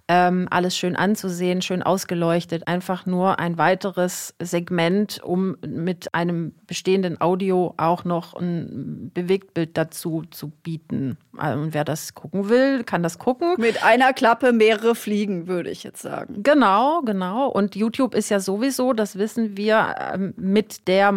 ähm, 0.09 0.49
alles 0.51 0.77
schön 0.77 0.97
anzusehen, 0.97 1.63
schön 1.63 1.83
ausgeleuchtet. 1.83 2.67
Einfach 2.69 3.07
nur 3.07 3.39
ein 3.39 3.57
weiteres 3.57 4.35
Segment, 4.41 5.23
um 5.23 5.57
mit 5.67 6.15
einem 6.15 6.53
bestehenden 6.67 7.21
Audio 7.21 7.73
auch 7.77 8.05
noch 8.05 8.35
ein 8.35 9.11
Bewegtbild 9.15 9.79
dazu 9.79 10.25
zu 10.31 10.49
bieten. 10.49 11.17
Also, 11.37 11.63
und 11.63 11.73
wer 11.73 11.85
das 11.85 12.15
gucken 12.15 12.49
will, 12.49 12.85
kann 12.85 13.03
das 13.03 13.19
gucken. 13.19 13.55
Mit 13.59 13.83
einer 13.85 14.13
Klappe 14.13 14.53
mehrere 14.53 14.95
Fliegen, 14.95 15.47
würde 15.47 15.71
ich 15.71 15.83
jetzt 15.83 16.03
sagen. 16.03 16.43
Genau, 16.43 17.01
genau. 17.03 17.49
Und 17.49 17.75
YouTube 17.77 18.15
ist 18.15 18.29
ja 18.29 18.41
sowieso, 18.41 18.93
das 18.93 19.17
wissen 19.17 19.57
wir, 19.57 19.95
ähm, 20.13 20.35
mit 20.37 20.89
der 20.89 21.13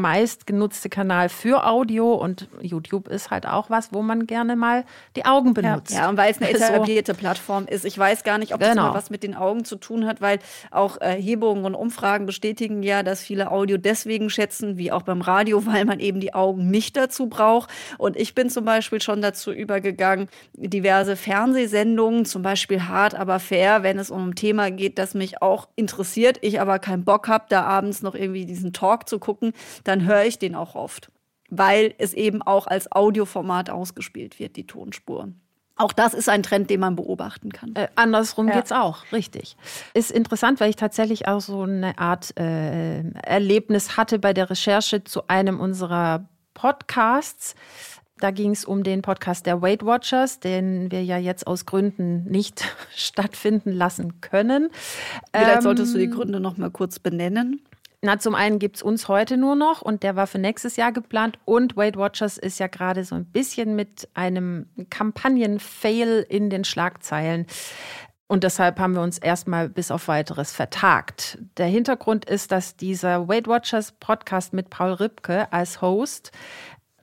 meistgenutzte 0.45 0.89
Kanal 0.89 1.29
für 1.29 1.65
Audio. 1.65 2.13
Und 2.13 2.47
YouTube 2.61 3.07
ist 3.07 3.31
halt 3.31 3.47
auch 3.47 3.69
was, 3.69 3.91
wo 3.91 4.01
man 4.01 4.27
gerne 4.27 4.55
mal 4.55 4.85
die 5.15 5.25
Augen 5.25 5.53
benutzt. 5.53 5.91
Ja, 5.91 6.01
ja 6.01 6.09
und 6.09 6.17
weil 6.17 6.31
es 6.31 6.37
eine 6.41 6.49
etablierte 6.53 7.13
so. 7.13 7.17
Plattform 7.17 7.65
ist. 7.65 7.85
Ich 7.85 7.97
weiß 7.97 8.23
gar 8.23 8.37
nicht, 8.37 8.53
ob 8.53 8.59
genau. 8.59 8.87
das 8.87 8.95
was 8.95 9.09
mit 9.09 9.23
den 9.23 9.35
Augen 9.35 9.65
zu 9.65 9.75
tun 9.75 10.05
hat, 10.05 10.21
weil 10.21 10.39
auch 10.71 10.97
Erhebungen 11.01 11.65
und 11.65 11.75
Umfragen 11.75 12.25
bestätigen 12.25 12.83
ja, 12.83 13.03
dass 13.03 13.21
viele 13.21 13.51
Audio 13.51 13.77
deswegen 13.77 14.29
schätzen, 14.29 14.77
wie 14.77 14.91
auch 14.91 15.01
beim 15.01 15.21
Radio, 15.21 15.65
weil 15.71 15.85
man 15.85 15.99
eben 15.99 16.19
die 16.19 16.33
Augen 16.33 16.69
nicht 16.69 16.95
dazu 16.95 17.27
braucht. 17.27 17.69
Und 17.97 18.15
ich 18.15 18.35
bin 18.35 18.49
zum 18.49 18.65
Beispiel 18.65 19.01
schon 19.01 19.21
dazu 19.21 19.51
übergegangen, 19.51 19.95
gegangen, 19.95 20.27
diverse 20.53 21.15
Fernsehsendungen, 21.15 22.25
zum 22.25 22.41
Beispiel 22.41 22.83
Hart 22.83 23.15
aber 23.15 23.39
fair, 23.39 23.81
wenn 23.83 23.97
es 23.97 24.11
um 24.11 24.29
ein 24.29 24.35
Thema 24.35 24.69
geht, 24.71 24.97
das 24.97 25.13
mich 25.13 25.41
auch 25.41 25.67
interessiert, 25.75 26.37
ich 26.41 26.59
aber 26.59 26.79
keinen 26.79 27.05
Bock 27.05 27.27
habe, 27.27 27.45
da 27.49 27.63
abends 27.63 28.01
noch 28.01 28.13
irgendwie 28.13 28.45
diesen 28.45 28.73
Talk 28.73 29.07
zu 29.07 29.19
gucken, 29.19 29.53
dann 29.83 30.05
höre 30.05 30.25
ich 30.25 30.34
den 30.39 30.55
auch 30.55 30.75
oft, 30.75 31.11
weil 31.49 31.93
es 31.97 32.13
eben 32.13 32.41
auch 32.41 32.67
als 32.67 32.91
Audioformat 32.91 33.69
ausgespielt 33.69 34.39
wird, 34.39 34.55
die 34.55 34.67
Tonspur. 34.67 35.29
Auch 35.77 35.91
das 35.91 36.13
ist 36.13 36.29
ein 36.29 36.41
Trend, 36.41 36.69
den 36.69 36.79
man 36.79 36.95
beobachten 36.95 37.51
kann. 37.51 37.75
Äh, 37.75 37.89
andersrum 37.95 38.47
ja. 38.47 38.55
geht's 38.55 38.71
auch, 38.71 39.11
richtig. 39.11 39.57
Ist 39.93 40.09
interessant, 40.09 40.61
weil 40.61 40.69
ich 40.69 40.77
tatsächlich 40.77 41.27
auch 41.27 41.41
so 41.41 41.63
eine 41.63 41.97
Art 41.97 42.37
äh, 42.39 43.01
Erlebnis 43.11 43.97
hatte 43.97 44.17
bei 44.17 44.33
der 44.33 44.49
Recherche 44.49 45.03
zu 45.03 45.27
einem 45.27 45.59
unserer 45.59 46.29
Podcasts. 46.53 47.55
Da 48.19 48.31
ging 48.31 48.51
es 48.51 48.63
um 48.63 48.83
den 48.83 49.01
Podcast 49.01 49.45
der 49.45 49.61
Weight 49.61 49.85
Watchers, 49.85 50.39
den 50.39 50.89
wir 50.89 51.03
ja 51.03 51.17
jetzt 51.17 51.45
aus 51.45 51.65
Gründen 51.65 52.23
nicht 52.23 52.63
stattfinden 52.95 53.73
lassen 53.73 54.21
können. 54.21 54.69
Vielleicht 55.35 55.57
ähm, 55.57 55.61
solltest 55.61 55.93
du 55.93 55.97
die 55.97 56.09
Gründe 56.09 56.39
noch 56.39 56.55
mal 56.55 56.71
kurz 56.71 56.99
benennen. 56.99 57.61
Na, 58.05 58.19
zum 58.19 58.35
einen 58.35 58.59
gibt 58.59 58.75
es 58.75 58.83
uns 58.83 59.07
heute 59.07 59.35
nur 59.35 59.55
noch 59.55 59.81
und 59.81 60.03
der 60.03 60.15
war 60.15 60.27
für 60.27 60.37
nächstes 60.37 60.75
Jahr 60.75 60.91
geplant. 60.91 61.39
Und 61.43 61.75
Weight 61.75 61.97
Watchers 61.97 62.37
ist 62.37 62.59
ja 62.59 62.67
gerade 62.67 63.03
so 63.03 63.15
ein 63.15 63.25
bisschen 63.25 63.75
mit 63.75 64.07
einem 64.13 64.67
Kampagnen-Fail 64.91 66.23
in 66.29 66.51
den 66.51 66.65
Schlagzeilen. 66.65 67.47
Und 68.27 68.43
deshalb 68.43 68.79
haben 68.79 68.93
wir 68.93 69.01
uns 69.01 69.17
erstmal 69.17 69.69
bis 69.69 69.89
auf 69.89 70.07
weiteres 70.07 70.51
vertagt. 70.51 71.39
Der 71.57 71.65
Hintergrund 71.65 72.25
ist, 72.25 72.51
dass 72.51 72.75
dieser 72.75 73.27
Weight 73.27 73.47
Watchers 73.47 73.93
Podcast 73.93 74.53
mit 74.53 74.69
Paul 74.69 74.93
Ripke 74.93 75.51
als 75.51 75.81
Host 75.81 76.31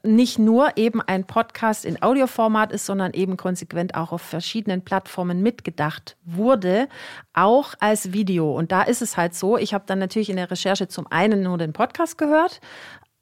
nicht 0.03 0.39
nur 0.39 0.77
eben 0.77 1.01
ein 1.01 1.25
Podcast 1.27 1.85
in 1.85 2.03
Audioformat 2.03 2.73
ist, 2.73 2.87
sondern 2.87 3.13
eben 3.13 3.37
konsequent 3.37 3.95
auch 3.95 4.13
auf 4.13 4.23
verschiedenen 4.23 4.83
Plattformen 4.83 5.43
mitgedacht 5.43 6.17
wurde, 6.25 6.89
auch 7.35 7.75
als 7.81 8.13
Video. 8.13 8.57
Und 8.57 8.73
da 8.73 8.83
ist 8.83 9.03
es 9.03 9.17
halt 9.17 9.35
so, 9.35 9.57
ich 9.57 9.75
habe 9.75 9.85
dann 9.87 9.99
natürlich 9.99 10.31
in 10.31 10.37
der 10.37 10.51
Recherche 10.51 10.89
zum 10.89 11.07
einen 11.09 11.43
nur 11.43 11.59
den 11.59 11.73
Podcast 11.73 12.19
gehört, 12.19 12.61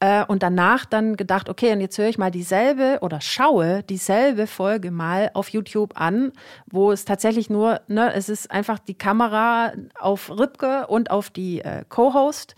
äh, 0.01 0.25
und 0.25 0.43
danach 0.43 0.87
dann 0.87 1.17
gedacht, 1.17 1.51
okay, 1.51 1.73
und 1.73 1.81
jetzt 1.81 1.99
höre 1.99 2.09
ich 2.09 2.17
mal 2.17 2.31
dieselbe 2.31 2.99
oder 3.03 3.21
schaue 3.21 3.83
dieselbe 3.83 4.47
Folge 4.47 4.91
mal 4.91 5.31
auf 5.35 5.51
YouTube 5.51 5.93
an, 6.01 6.33
wo 6.67 6.91
es 6.91 7.05
tatsächlich 7.05 7.51
nur, 7.51 7.83
ne, 7.87 8.13
es 8.15 8.31
ist 8.31 8.51
einfach 8.51 8.79
die 8.79 8.95
Kamera 8.95 9.73
auf 9.99 10.31
Ripke 10.31 10.87
und 10.87 11.11
auf 11.11 11.29
die 11.29 11.61
äh, 11.61 11.85
Co-Host 11.89 12.55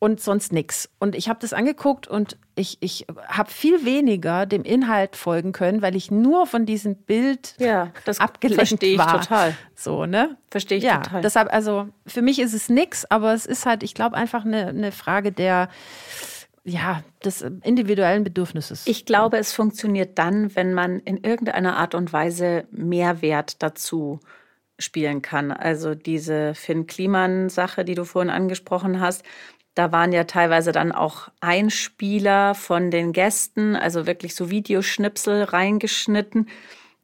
und 0.00 0.20
sonst 0.20 0.52
nichts. 0.52 0.90
Und 0.98 1.14
ich 1.14 1.28
habe 1.28 1.38
das 1.40 1.52
angeguckt 1.52 2.08
und 2.08 2.36
ich, 2.54 2.78
ich 2.80 3.06
habe 3.28 3.50
viel 3.50 3.84
weniger 3.84 4.46
dem 4.46 4.62
Inhalt 4.62 5.16
folgen 5.16 5.52
können, 5.52 5.80
weil 5.80 5.96
ich 5.96 6.10
nur 6.10 6.46
von 6.46 6.66
diesem 6.66 6.96
Bild 6.96 7.54
ja, 7.58 7.92
das 8.04 8.20
abgelenkt 8.20 8.68
verstehe 8.68 8.92
ich 8.92 8.98
war. 8.98 9.20
total. 9.20 9.56
So, 9.74 10.06
ne? 10.06 10.36
Verstehe 10.50 10.78
ich 10.78 10.84
ja, 10.84 10.98
total. 10.98 11.22
Deshalb, 11.22 11.52
also 11.52 11.88
für 12.06 12.22
mich 12.22 12.38
ist 12.38 12.52
es 12.52 12.68
nichts, 12.68 13.10
aber 13.10 13.32
es 13.32 13.46
ist 13.46 13.64
halt, 13.64 13.82
ich 13.82 13.94
glaube, 13.94 14.16
einfach 14.16 14.44
eine, 14.44 14.68
eine 14.68 14.92
Frage 14.92 15.32
der 15.32 15.68
ja, 16.64 17.02
des 17.24 17.42
individuellen 17.42 18.22
Bedürfnisses. 18.22 18.86
Ich 18.86 19.04
glaube, 19.04 19.36
es 19.38 19.52
funktioniert 19.52 20.16
dann, 20.18 20.54
wenn 20.54 20.74
man 20.74 21.00
in 21.00 21.16
irgendeiner 21.16 21.76
Art 21.76 21.96
und 21.96 22.12
Weise 22.12 22.66
Mehrwert 22.70 23.62
dazu 23.62 24.20
spielen 24.78 25.22
kann. 25.22 25.50
Also 25.50 25.94
diese 25.94 26.54
Finn 26.54 26.86
Kliman-Sache, 26.86 27.84
die 27.84 27.94
du 27.94 28.04
vorhin 28.04 28.30
angesprochen 28.30 29.00
hast, 29.00 29.24
da 29.74 29.92
waren 29.92 30.12
ja 30.12 30.24
teilweise 30.24 30.72
dann 30.72 30.92
auch 30.92 31.28
Einspieler 31.40 32.54
von 32.54 32.90
den 32.90 33.12
Gästen, 33.12 33.74
also 33.76 34.06
wirklich 34.06 34.34
so 34.34 34.50
Videoschnipsel 34.50 35.44
reingeschnitten. 35.44 36.48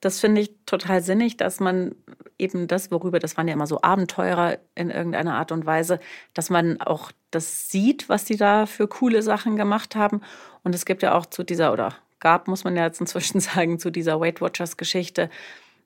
Das 0.00 0.20
finde 0.20 0.42
ich 0.42 0.54
total 0.66 1.02
sinnig, 1.02 1.36
dass 1.36 1.60
man 1.60 1.94
eben 2.38 2.68
das, 2.68 2.90
worüber, 2.90 3.18
das 3.18 3.36
waren 3.36 3.48
ja 3.48 3.54
immer 3.54 3.66
so 3.66 3.82
Abenteurer 3.82 4.58
in 4.74 4.90
irgendeiner 4.90 5.34
Art 5.34 5.50
und 5.50 5.66
Weise, 5.66 5.98
dass 6.34 6.50
man 6.50 6.80
auch 6.80 7.10
das 7.30 7.68
sieht, 7.68 8.08
was 8.08 8.24
die 8.24 8.36
da 8.36 8.66
für 8.66 8.86
coole 8.86 9.22
Sachen 9.22 9.56
gemacht 9.56 9.96
haben. 9.96 10.20
Und 10.62 10.74
es 10.74 10.84
gibt 10.84 11.02
ja 11.02 11.14
auch 11.14 11.26
zu 11.26 11.42
dieser, 11.42 11.72
oder 11.72 11.94
gab, 12.20 12.48
muss 12.48 12.64
man 12.64 12.76
ja 12.76 12.84
jetzt 12.84 13.00
inzwischen 13.00 13.40
sagen, 13.40 13.78
zu 13.78 13.90
dieser 13.90 14.20
Weight 14.20 14.40
Watchers 14.40 14.76
Geschichte 14.76 15.30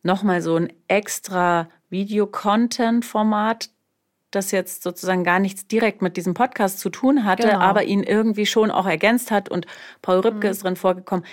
nochmal 0.02 0.42
so 0.42 0.56
ein 0.56 0.72
extra 0.88 1.68
Video-Content-Format, 1.88 3.70
das 4.32 4.50
jetzt 4.50 4.82
sozusagen 4.82 5.24
gar 5.24 5.38
nichts 5.38 5.66
direkt 5.66 6.02
mit 6.02 6.16
diesem 6.16 6.34
Podcast 6.34 6.80
zu 6.80 6.90
tun 6.90 7.24
hatte, 7.24 7.48
genau. 7.48 7.60
aber 7.60 7.84
ihn 7.84 8.02
irgendwie 8.02 8.46
schon 8.46 8.70
auch 8.70 8.86
ergänzt 8.86 9.30
hat 9.30 9.48
und 9.48 9.66
Paul 10.00 10.20
Rübke 10.20 10.48
mhm. 10.48 10.50
ist 10.50 10.64
drin 10.64 10.76
vorgekommen, 10.76 11.24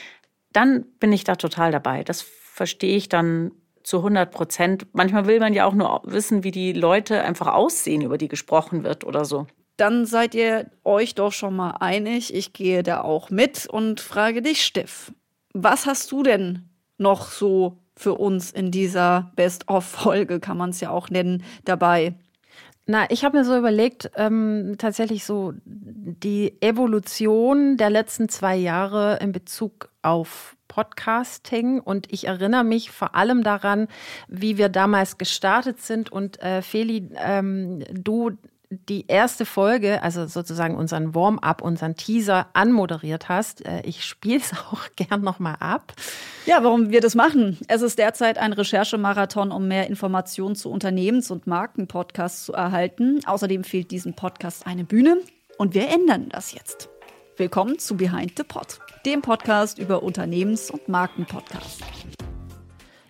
dann 0.53 0.85
bin 0.99 1.11
ich 1.11 1.23
da 1.23 1.35
total 1.35 1.71
dabei. 1.71 2.03
Das 2.03 2.21
verstehe 2.21 2.95
ich 2.95 3.09
dann 3.09 3.51
zu 3.83 3.97
100 3.97 4.31
Prozent. 4.31 4.87
Manchmal 4.93 5.25
will 5.25 5.39
man 5.39 5.53
ja 5.53 5.65
auch 5.65 5.73
nur 5.73 6.01
wissen, 6.05 6.43
wie 6.43 6.51
die 6.51 6.73
Leute 6.73 7.23
einfach 7.23 7.47
aussehen, 7.47 8.01
über 8.01 8.17
die 8.17 8.27
gesprochen 8.27 8.83
wird 8.83 9.03
oder 9.03 9.25
so. 9.25 9.47
Dann 9.77 10.05
seid 10.05 10.35
ihr 10.35 10.69
euch 10.83 11.15
doch 11.15 11.31
schon 11.31 11.55
mal 11.55 11.71
einig. 11.79 12.33
Ich 12.33 12.51
gehe 12.51 12.83
da 12.83 13.01
auch 13.01 13.29
mit 13.29 13.65
und 13.65 14.01
frage 14.01 14.41
dich, 14.41 14.65
Steff. 14.65 15.13
Was 15.53 15.85
hast 15.85 16.11
du 16.11 16.21
denn 16.21 16.69
noch 16.97 17.31
so 17.31 17.77
für 17.95 18.15
uns 18.15 18.51
in 18.51 18.71
dieser 18.71 19.31
Best-of-Folge, 19.35 20.39
kann 20.39 20.57
man 20.57 20.71
es 20.71 20.81
ja 20.81 20.89
auch 20.89 21.09
nennen, 21.09 21.43
dabei? 21.63 22.13
Na, 22.91 23.05
ich 23.11 23.23
habe 23.23 23.37
mir 23.37 23.45
so 23.45 23.55
überlegt, 23.55 24.09
ähm, 24.15 24.73
tatsächlich 24.79 25.23
so 25.23 25.53
die 25.63 26.59
Evolution 26.59 27.77
der 27.77 27.91
letzten 27.91 28.29
zwei 28.29 28.55
Jahre 28.55 29.19
in 29.21 29.31
Bezug 29.31 29.89
auf 30.01 30.55
Podcasting. 30.67 31.81
Und 31.81 32.11
ich 32.11 32.25
erinnere 32.25 32.63
mich 32.63 32.89
vor 32.89 33.13
allem 33.13 33.43
daran, 33.43 33.89
wie 34.27 34.57
wir 34.57 34.69
damals 34.69 35.19
gestartet 35.19 35.79
sind. 35.81 36.11
Und 36.11 36.41
äh, 36.41 36.63
Feli, 36.63 37.11
ähm, 37.17 37.83
du 37.91 38.31
die 38.69 39.07
erste 39.07 39.45
Folge, 39.45 40.03
also 40.03 40.27
sozusagen 40.27 40.75
unseren 40.75 41.15
Warm-up, 41.15 41.61
unseren 41.61 41.95
Teaser 41.95 42.47
anmoderiert 42.53 43.27
hast. 43.27 43.65
Äh, 43.65 43.81
ich 43.83 44.05
spiele 44.05 44.37
es 44.37 44.51
auch 44.71 44.83
gern 44.95 45.21
nochmal 45.21 45.55
ab. 45.59 45.93
Ja, 46.45 46.63
warum 46.63 46.91
wir 46.91 47.01
das 47.01 47.15
machen. 47.15 47.57
Es 47.67 47.81
ist 47.81 47.97
derzeit 47.97 48.37
ein 48.37 48.53
Recherchemarathon, 48.53 49.51
um 49.51 49.67
mehr 49.67 49.87
Informationen 49.87 50.55
zu 50.55 50.71
Unternehmens- 50.71 51.31
und 51.31 51.47
Markenpodcasts 51.47 52.45
zu 52.45 52.53
erhalten. 52.53 53.21
Außerdem 53.25 53.63
fehlt 53.63 53.91
diesem 53.91 54.13
Podcast 54.13 54.67
eine 54.67 54.83
Bühne 54.83 55.17
und 55.57 55.73
wir 55.73 55.89
ändern 55.89 56.29
das 56.29 56.53
jetzt. 56.53 56.89
Willkommen 57.37 57.79
zu 57.79 57.97
Behind 57.97 58.33
the 58.37 58.43
Pod. 58.43 58.79
dem 59.05 59.21
Podcast 59.21 59.79
über 59.79 60.03
Unternehmens- 60.03 60.69
und 60.69 60.87
Markenpodcast. 60.89 61.81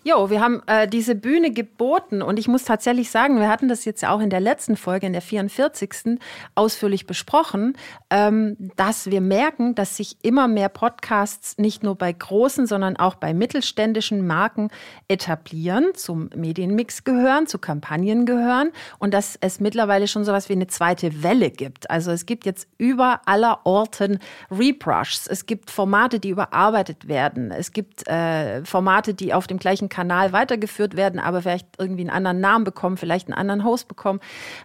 Jo, 0.02 0.30
wir 0.30 0.40
haben 0.40 0.62
äh, 0.66 0.88
diese 0.88 1.14
Bühne 1.14 1.52
geboten 1.52 2.22
und 2.22 2.40
ich 2.40 2.48
muss 2.48 2.64
tatsächlich 2.64 3.12
sagen, 3.12 3.38
wir 3.38 3.50
hatten 3.50 3.68
das 3.68 3.84
jetzt 3.84 4.06
auch 4.06 4.22
in 4.22 4.30
der 4.30 4.40
letzten 4.40 4.78
Folge, 4.78 5.06
in 5.08 5.12
der 5.12 5.22
44. 5.22 6.18
ausführlich 6.56 7.06
besprochen, 7.06 7.76
ähm, 8.10 8.56
dass 8.78 9.12
wir 9.12 9.20
merken, 9.20 9.76
dass 9.76 9.98
sich 9.98 10.16
immer 10.22 10.48
mehr 10.48 10.70
Podcasts 10.70 11.58
nicht 11.58 11.84
nur 11.84 11.96
bei 11.96 12.14
großen, 12.14 12.66
sondern 12.66 12.96
auch 12.96 13.16
bei 13.16 13.34
mittelständischen 13.34 14.26
Marken 14.26 14.70
etablieren, 15.10 15.88
zum 15.96 16.30
Medienmix 16.34 17.04
gehören, 17.04 17.46
zu 17.46 17.60
Kampagnen 17.60 18.26
gehören 18.26 18.72
und 19.00 19.14
dass 19.14 19.38
es 19.42 19.60
mittlerweile 19.60 20.08
schon 20.08 20.24
sowas 20.24 20.48
wie 20.48 20.54
eine 20.54 20.68
zweite 20.68 21.24
Welle 21.24 21.50
gibt. 21.50 21.90
Also 21.90 22.12
es 22.12 22.26
gibt 22.26 22.46
jetzt 22.46 22.70
über 22.78 23.20
aller 23.26 23.66
Orten 23.66 24.20
Rebrushs, 24.50 25.28
es 25.28 25.46
gibt 25.46 25.70
Formate, 25.70 26.22
die 26.22 26.30
überarbeitet 26.30 27.10
werden, 27.10 27.52
es 27.52 27.74
gibt 27.74 28.08
äh, 28.08 28.64
Formate, 28.64 29.14
die 29.14 29.34
auf 29.34 29.46
dem 29.46 29.60
gleichen 29.60 29.89
Kanal 29.90 30.32
weitergeführt 30.32 30.96
werden, 30.96 31.20
aber 31.20 31.42
vielleicht 31.42 31.68
irgendwie 31.78 32.02
einen 32.02 32.10
anderen 32.10 32.40
Namen 32.40 32.64
bekommen, 32.64 32.98
vielleicht 32.98 33.28
einen 33.28 33.38
anderen 33.38 33.64
Host 33.64 33.88
bekommen, 33.88 34.20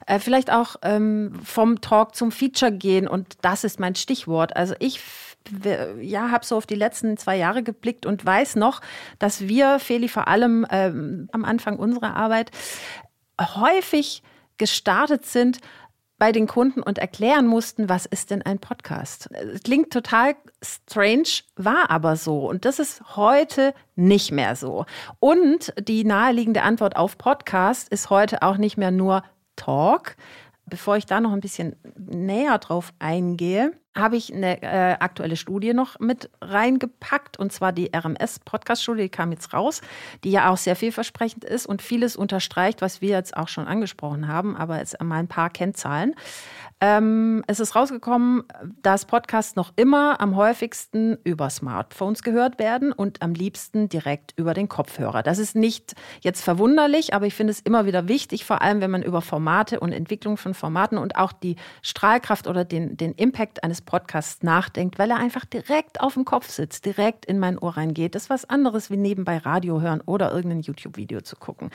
äh, 0.07 0.19
vielleicht 0.19 0.53
auch 0.53 0.77
ähm, 0.83 1.33
vom 1.43 1.81
Talk 1.81 2.15
zum 2.15 2.31
Feature 2.31 2.73
gehen 2.73 3.09
und 3.09 3.39
das 3.43 3.65
ist 3.65 3.81
mein 3.81 3.95
Stichwort. 3.95 4.57
Also 4.57 4.75
ich 4.79 5.01
ja, 6.01 6.31
habe 6.31 6.45
so 6.45 6.57
auf 6.57 6.67
die 6.67 6.75
letzten 6.75 7.17
zwei 7.17 7.37
Jahre 7.37 7.63
geblickt 7.63 8.07
und 8.07 8.25
weiß 8.25 8.57
noch, 8.57 8.81
dass 9.19 9.47
wir, 9.47 9.79
Feli, 9.79 10.09
vor 10.09 10.27
allem 10.27 10.67
ähm, 10.71 11.29
am 11.33 11.45
Anfang 11.45 11.79
unserer 11.79 12.17
Arbeit 12.17 12.51
häufig 13.39 14.23
gestartet 14.57 15.27
sind 15.27 15.59
bei 16.25 16.33
den 16.33 16.47
Kunden 16.47 16.83
und 16.83 16.97
erklären 16.97 17.47
mussten, 17.47 17.91
was 17.91 18.07
ist 18.07 18.31
denn 18.31 18.41
ein 18.41 18.59
Podcast. 18.59 19.29
Klingt 19.63 19.93
total 19.93 20.37
strange, 20.63 21.43
war 21.57 21.91
aber 21.91 22.17
so. 22.17 22.49
Und 22.49 22.65
das 22.65 22.79
ist 22.79 23.15
heute 23.15 23.75
nicht 23.95 24.33
mehr 24.33 24.57
so. 24.57 24.87
Und 25.21 25.75
die 25.79 26.03
naheliegende 26.03 26.63
Antwort 26.63 26.97
auf 26.97 27.19
Podcast 27.19 27.91
ist 27.91 28.09
heute 28.09 28.41
auch 28.41 28.57
nicht 28.57 28.79
mehr 28.79 28.91
nur 28.91 29.23
Talk. 29.57 30.17
Bevor 30.65 30.97
ich 30.97 31.05
da 31.05 31.21
noch 31.21 31.33
ein 31.33 31.43
bisschen 31.43 31.77
näher 31.95 32.57
drauf 32.57 32.95
eingehe, 32.99 33.73
habe 33.97 34.17
ich 34.17 34.33
eine 34.33 34.63
äh, 34.63 34.97
aktuelle 34.99 35.37
Studie 35.37 35.73
noch 35.73 36.01
mit 36.01 36.31
reingepackt 36.41 37.39
und 37.39 37.53
zwar 37.53 37.73
die 37.73 37.91
RMS-Podcast-Studie, 37.95 39.03
die 39.03 39.09
kam 39.09 39.31
jetzt 39.33 39.53
raus, 39.53 39.83
die 40.25 40.31
ja 40.31 40.51
auch 40.51 40.57
sehr 40.57 40.77
vielversprechend 40.77 41.45
ist 41.45 41.67
und 41.67 41.81
vieles 41.81 42.17
unterstreicht, 42.17 42.83
was 42.83 43.01
wir 43.01 43.11
jetzt 43.11 43.37
auch 43.37 43.49
schon 43.49 43.67
angesprochen 43.67 44.29
haben, 44.29 44.57
aber 44.57 44.79
jetzt 44.79 45.01
mal 45.03 45.19
ein 45.19 45.29
paar 45.29 45.51
Kennzahlen. 45.51 46.15
Ähm, 46.81 47.45
es 47.47 47.61
ist 47.61 47.77
rausgekommen, 47.77 48.43
dass 48.83 49.05
Podcasts 49.05 49.55
noch 49.55 49.73
immer 49.77 50.21
am 50.21 50.37
häufigsten 50.37 51.17
über 51.23 51.49
Smartphones 51.49 52.23
gehört 52.23 52.59
werden 52.59 52.93
und 52.93 53.23
am 53.23 53.33
liebsten 53.33 53.89
direkt 53.89 54.35
über 54.37 54.55
den 54.55 54.69
Kopfhörer. 54.69 55.23
Das 55.23 55.39
ist 55.39 55.55
nicht 55.55 55.95
jetzt 56.21 56.43
verwunderlich, 56.43 57.15
aber 57.15 57.27
ich 57.27 57.35
finde 57.35 57.53
es 57.53 57.61
immer 57.61 57.87
wieder 57.87 58.09
wichtig, 58.09 58.45
vor 58.45 58.61
allem 58.61 58.81
wenn 58.81 58.91
man 58.91 59.03
über 59.03 59.23
Formate 59.23 59.81
und 59.81 59.93
Entwicklung 59.93 60.37
von 60.37 60.53
Formaten 60.53 60.99
und 60.99 61.17
auch 61.17 61.33
die 61.33 61.57
Strahlkraft 61.81 62.49
oder 62.49 62.65
den, 62.65 62.97
den 62.97 63.13
Impact 63.13 63.63
eines 63.63 63.81
Podcasts 63.85 64.43
nachdenkt, 64.43 64.99
weil 64.99 65.11
er 65.11 65.19
einfach 65.19 65.45
direkt 65.45 66.01
auf 66.01 66.15
dem 66.15 66.25
Kopf 66.25 66.49
sitzt, 66.49 66.85
direkt 66.85 67.25
in 67.25 67.39
mein 67.39 67.59
Ohr 67.59 67.77
reingeht. 67.77 68.15
Das 68.15 68.25
ist 68.25 68.31
was 68.31 68.49
anderes 68.49 68.91
wie 68.91 68.97
nebenbei 68.97 69.39
Radio 69.39 69.81
hören 69.81 70.01
oder 70.01 70.33
irgendein 70.33 70.63
YouTube-Video 70.63 71.21
zu 71.21 71.37
gucken. 71.37 71.71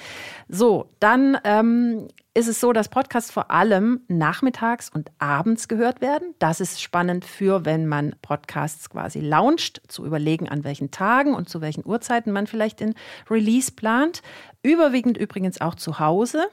So, 0.48 0.90
dann 1.00 1.38
ähm, 1.44 2.08
ist 2.34 2.48
es 2.48 2.60
so, 2.60 2.74
dass 2.74 2.90
Podcasts 2.90 3.32
vor 3.32 3.52
allem 3.52 4.02
nachmittags 4.08 4.90
und 4.90 5.12
abends 5.18 5.68
gehört 5.68 6.02
werden. 6.02 6.36
Das 6.40 6.62
ist 6.62 6.82
spannend 6.82 7.26
für, 7.26 7.66
wenn 7.66 7.88
man 7.88 8.16
Podcasts 8.22 8.90
quasi 8.90 9.20
launcht, 9.20 9.82
zu 9.88 10.06
überlegen, 10.06 10.48
an 10.48 10.64
welchen 10.64 10.92
Tagen 10.92 11.34
und 11.34 11.50
zu 11.50 11.62
welchen 11.62 11.86
Uhrzeiten 11.86 12.32
man 12.32 12.48
vielleicht 12.48 12.80
den 12.80 12.96
Release 13.30 13.72
plant. 13.72 14.22
Überwiegend 14.64 15.18
übrigens 15.18 15.60
auch 15.60 15.76
zu 15.76 16.00
Hause. 16.00 16.48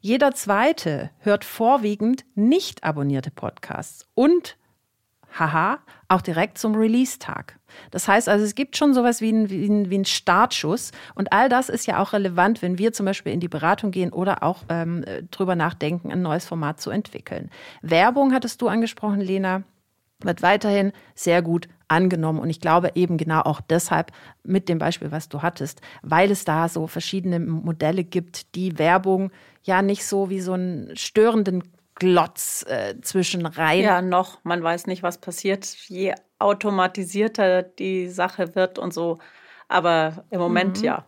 Jeder 0.00 0.32
zweite 0.32 1.10
hört 1.18 1.44
vorwiegend 1.44 2.24
nicht 2.34 2.84
abonnierte 2.84 3.30
Podcasts 3.30 4.06
und 4.14 4.56
haha, 5.38 5.78
auch 6.08 6.22
direkt 6.22 6.58
zum 6.58 6.74
Release-Tag. 6.74 7.58
Das 7.90 8.08
heißt 8.08 8.28
also, 8.28 8.44
es 8.44 8.54
gibt 8.54 8.76
schon 8.76 8.94
sowas 8.94 9.20
wie 9.20 9.28
einen 9.28 9.50
wie 9.50 9.66
ein, 9.66 9.90
wie 9.90 9.98
ein 9.98 10.04
Startschuss. 10.04 10.92
Und 11.14 11.32
all 11.32 11.48
das 11.48 11.68
ist 11.68 11.86
ja 11.86 12.00
auch 12.00 12.12
relevant, 12.12 12.62
wenn 12.62 12.78
wir 12.78 12.92
zum 12.92 13.06
Beispiel 13.06 13.32
in 13.32 13.40
die 13.40 13.48
Beratung 13.48 13.90
gehen 13.90 14.12
oder 14.12 14.42
auch 14.42 14.62
ähm, 14.68 15.04
drüber 15.30 15.56
nachdenken, 15.56 16.12
ein 16.12 16.22
neues 16.22 16.46
Format 16.46 16.80
zu 16.80 16.90
entwickeln. 16.90 17.50
Werbung 17.82 18.32
hattest 18.32 18.62
du 18.62 18.68
angesprochen, 18.68 19.20
Lena, 19.20 19.62
wird 20.20 20.42
weiterhin 20.42 20.92
sehr 21.14 21.42
gut 21.42 21.68
angenommen. 21.88 22.40
Und 22.40 22.50
ich 22.50 22.60
glaube 22.60 22.92
eben 22.94 23.16
genau 23.16 23.42
auch 23.42 23.60
deshalb 23.60 24.12
mit 24.42 24.68
dem 24.68 24.78
Beispiel, 24.78 25.12
was 25.12 25.28
du 25.28 25.42
hattest, 25.42 25.80
weil 26.02 26.30
es 26.30 26.44
da 26.44 26.68
so 26.68 26.86
verschiedene 26.86 27.38
Modelle 27.38 28.04
gibt, 28.04 28.54
die 28.54 28.78
Werbung 28.78 29.30
ja 29.62 29.82
nicht 29.82 30.06
so 30.06 30.30
wie 30.30 30.40
so 30.40 30.52
einen 30.52 30.96
störenden 30.96 31.62
Glotz 31.96 32.64
äh, 32.68 32.94
zwischen 33.00 33.44
rein. 33.46 33.82
Ja, 33.82 34.02
noch. 34.02 34.38
Man 34.44 34.62
weiß 34.62 34.86
nicht, 34.86 35.02
was 35.02 35.18
passiert, 35.18 35.64
je 35.88 36.14
automatisierter 36.38 37.62
die 37.62 38.08
Sache 38.08 38.54
wird 38.54 38.78
und 38.78 38.94
so. 38.94 39.18
Aber 39.68 40.24
im 40.30 40.38
Moment 40.38 40.78
mhm. 40.78 40.84
ja. 40.84 41.06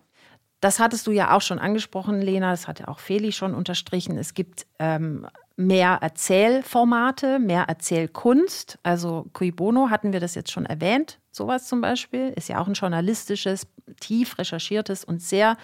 Das 0.61 0.81
hattest 0.81 1.07
du 1.07 1.13
ja 1.13 1.37
auch 1.37 1.43
schon 1.43 1.61
angesprochen, 1.61 2.21
Lena. 2.21 2.51
Das 2.51 2.67
hat 2.67 2.81
ja 2.81 2.89
auch 2.89 2.99
Feli 2.99 3.31
schon 3.31 3.55
unterstrichen. 3.55 4.19
Es 4.19 4.35
gibt 4.35 4.67
ähm, 4.81 5.29
mehr 5.57 5.99
Erzählformate, 6.01 7.39
mehr 7.39 7.65
Erzählkunst. 7.69 8.79
Also 8.83 9.27
Cui 9.35 9.53
Bono 9.53 9.91
hatten 9.91 10.13
wir 10.13 10.21
das 10.21 10.35
jetzt 10.35 10.51
schon 10.51 10.67
erwähnt. 10.67 11.21
Sowas 11.31 11.69
zum 11.69 11.81
Beispiel 11.81 12.33
ist 12.35 12.49
ja 12.49 12.61
auch 12.61 12.67
ein 12.67 12.75
journalistisches, 12.75 13.69
tief 14.01 14.39
recherchiertes 14.39 15.05
und 15.05 15.23
sehr 15.23 15.57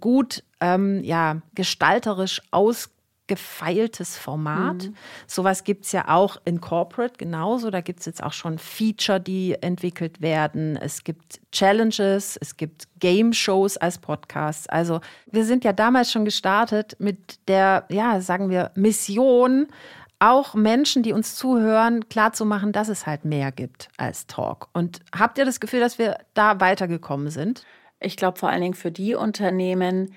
gut 0.00 0.42
ähm, 0.60 1.04
ja, 1.04 1.42
gestalterisch 1.54 2.42
aus 2.50 2.90
gefeiltes 3.26 4.18
Format. 4.18 4.84
Mhm. 4.84 4.96
Sowas 5.26 5.64
gibt 5.64 5.86
es 5.86 5.92
ja 5.92 6.08
auch 6.08 6.36
in 6.44 6.60
Corporate 6.60 7.14
genauso. 7.16 7.70
Da 7.70 7.80
gibt 7.80 8.00
es 8.00 8.06
jetzt 8.06 8.22
auch 8.22 8.32
schon 8.32 8.58
Feature, 8.58 9.20
die 9.20 9.54
entwickelt 9.60 10.20
werden. 10.20 10.76
Es 10.76 11.04
gibt 11.04 11.40
Challenges, 11.50 12.36
es 12.36 12.56
gibt 12.56 12.88
Game-Shows 13.00 13.78
als 13.78 13.98
Podcasts. 13.98 14.68
Also 14.68 15.00
wir 15.30 15.44
sind 15.44 15.64
ja 15.64 15.72
damals 15.72 16.12
schon 16.12 16.24
gestartet 16.24 16.96
mit 16.98 17.38
der, 17.48 17.86
ja, 17.88 18.20
sagen 18.20 18.50
wir, 18.50 18.72
Mission, 18.74 19.68
auch 20.18 20.54
Menschen, 20.54 21.02
die 21.02 21.12
uns 21.12 21.34
zuhören, 21.34 22.08
klarzumachen, 22.08 22.72
dass 22.72 22.88
es 22.88 23.06
halt 23.06 23.24
mehr 23.24 23.52
gibt 23.52 23.88
als 23.96 24.26
Talk. 24.26 24.68
Und 24.72 25.00
habt 25.16 25.38
ihr 25.38 25.44
das 25.44 25.60
Gefühl, 25.60 25.80
dass 25.80 25.98
wir 25.98 26.18
da 26.34 26.60
weitergekommen 26.60 27.30
sind? 27.30 27.64
Ich 28.00 28.16
glaube 28.16 28.38
vor 28.38 28.50
allen 28.50 28.62
Dingen 28.62 28.74
für 28.74 28.90
die 28.90 29.14
Unternehmen, 29.14 30.14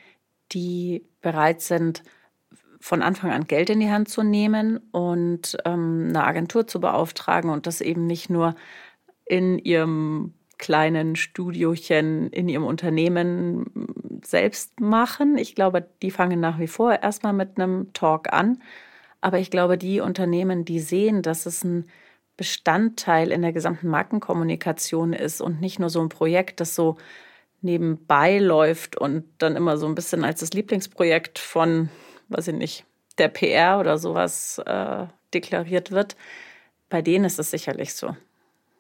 die 0.52 1.06
bereit 1.22 1.62
sind, 1.62 2.04
von 2.80 3.02
Anfang 3.02 3.32
an 3.32 3.46
Geld 3.46 3.70
in 3.70 3.80
die 3.80 3.90
Hand 3.90 4.10
zu 4.10 4.24
nehmen 4.24 4.78
und 4.92 5.58
ähm, 5.66 6.08
eine 6.10 6.24
Agentur 6.24 6.68
zu 6.68 6.80
beauftragen 6.80 7.50
und 7.50 7.68
das 7.68 7.82
eben 7.82 8.06
nicht 8.06 8.30
nur 8.30 8.56
in 9.26 9.58
ihrem 9.60 10.34
kleinen 10.58 11.16
Studiochen 11.16 12.30
in 12.32 12.50
ihrem 12.50 12.66
Unternehmen 12.66 14.22
selbst 14.24 14.80
machen. 14.80 15.38
Ich 15.38 15.56
glaube, 15.56 15.88
die 16.02 16.12
fangen 16.12 16.40
nach 16.40 16.60
wie 16.60 16.68
vor 16.68 17.02
erstmal 17.02 17.34
mit 17.34 17.60
einem 17.60 17.94
Talk 17.94 18.34
an. 18.34 18.62
Aber 19.22 19.40
ich 19.40 19.52
glaube, 19.52 19.78
die 19.78 20.00
Unternehmen, 20.00 20.66
die 20.66 20.80
sehen, 20.80 21.22
dass 21.22 21.46
es 21.46 21.64
ein 21.64 21.86
Bestandteil 22.38 23.32
in 23.32 23.42
der 23.42 23.54
gesamten 23.54 23.88
Markenkommunikation 23.88 25.14
ist 25.14 25.42
und 25.42 25.60
nicht 25.60 25.80
nur 25.80 25.90
so 25.90 26.02
ein 26.02 26.10
Projekt, 26.10 26.60
das 26.60 26.76
so 26.76 26.98
nebenbei 27.62 28.38
läuft 28.38 28.96
und 28.98 29.26
dann 29.40 29.56
immer 29.56 29.78
so 29.78 29.88
ein 29.88 29.96
bisschen 29.96 30.24
als 30.24 30.42
das 30.42 30.54
Lieblingsprojekt 30.54 31.40
von 31.40 31.90
weiß 32.30 32.50
ich 32.50 32.56
nicht, 32.56 32.86
der 33.18 33.30
PR 33.30 33.80
oder 33.80 33.98
sowas 33.98 34.62
äh, 34.66 35.06
deklariert 35.34 35.92
wird. 35.92 36.16
Bei 36.90 37.02
denen 37.02 37.26
ist 37.26 37.40
es 37.40 37.52
sicherlich 37.52 37.94
so. 37.94 38.16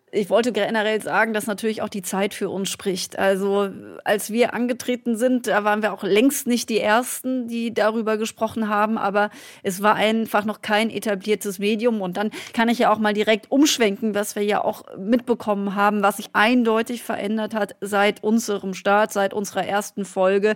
Ich 0.09 0.29
wollte 0.29 0.53
generell 0.53 1.01
sagen, 1.01 1.33
dass 1.33 1.47
natürlich 1.47 1.81
auch 1.81 1.89
die 1.89 2.01
Zeit 2.01 2.33
für 2.33 2.49
uns 2.49 2.69
spricht. 2.69 3.19
Also 3.19 3.69
als 4.05 4.31
wir 4.31 4.53
angetreten 4.53 5.17
sind, 5.17 5.47
da 5.47 5.65
waren 5.65 5.81
wir 5.81 5.91
auch 5.91 6.03
längst 6.03 6.47
nicht 6.47 6.69
die 6.69 6.79
Ersten, 6.79 7.49
die 7.49 7.73
darüber 7.73 8.15
gesprochen 8.15 8.69
haben, 8.69 8.97
aber 8.97 9.29
es 9.63 9.83
war 9.83 9.95
einfach 9.95 10.45
noch 10.45 10.61
kein 10.61 10.89
etabliertes 10.89 11.59
Medium. 11.59 12.01
Und 12.01 12.15
dann 12.15 12.31
kann 12.53 12.69
ich 12.69 12.79
ja 12.79 12.93
auch 12.93 12.99
mal 12.99 13.13
direkt 13.13 13.51
umschwenken, 13.51 14.15
was 14.15 14.37
wir 14.37 14.43
ja 14.43 14.63
auch 14.63 14.85
mitbekommen 14.97 15.75
haben, 15.75 16.01
was 16.03 16.17
sich 16.17 16.29
eindeutig 16.31 17.03
verändert 17.03 17.53
hat 17.53 17.75
seit 17.81 18.23
unserem 18.23 18.73
Start, 18.73 19.11
seit 19.11 19.33
unserer 19.33 19.65
ersten 19.65 20.05
Folge. 20.05 20.55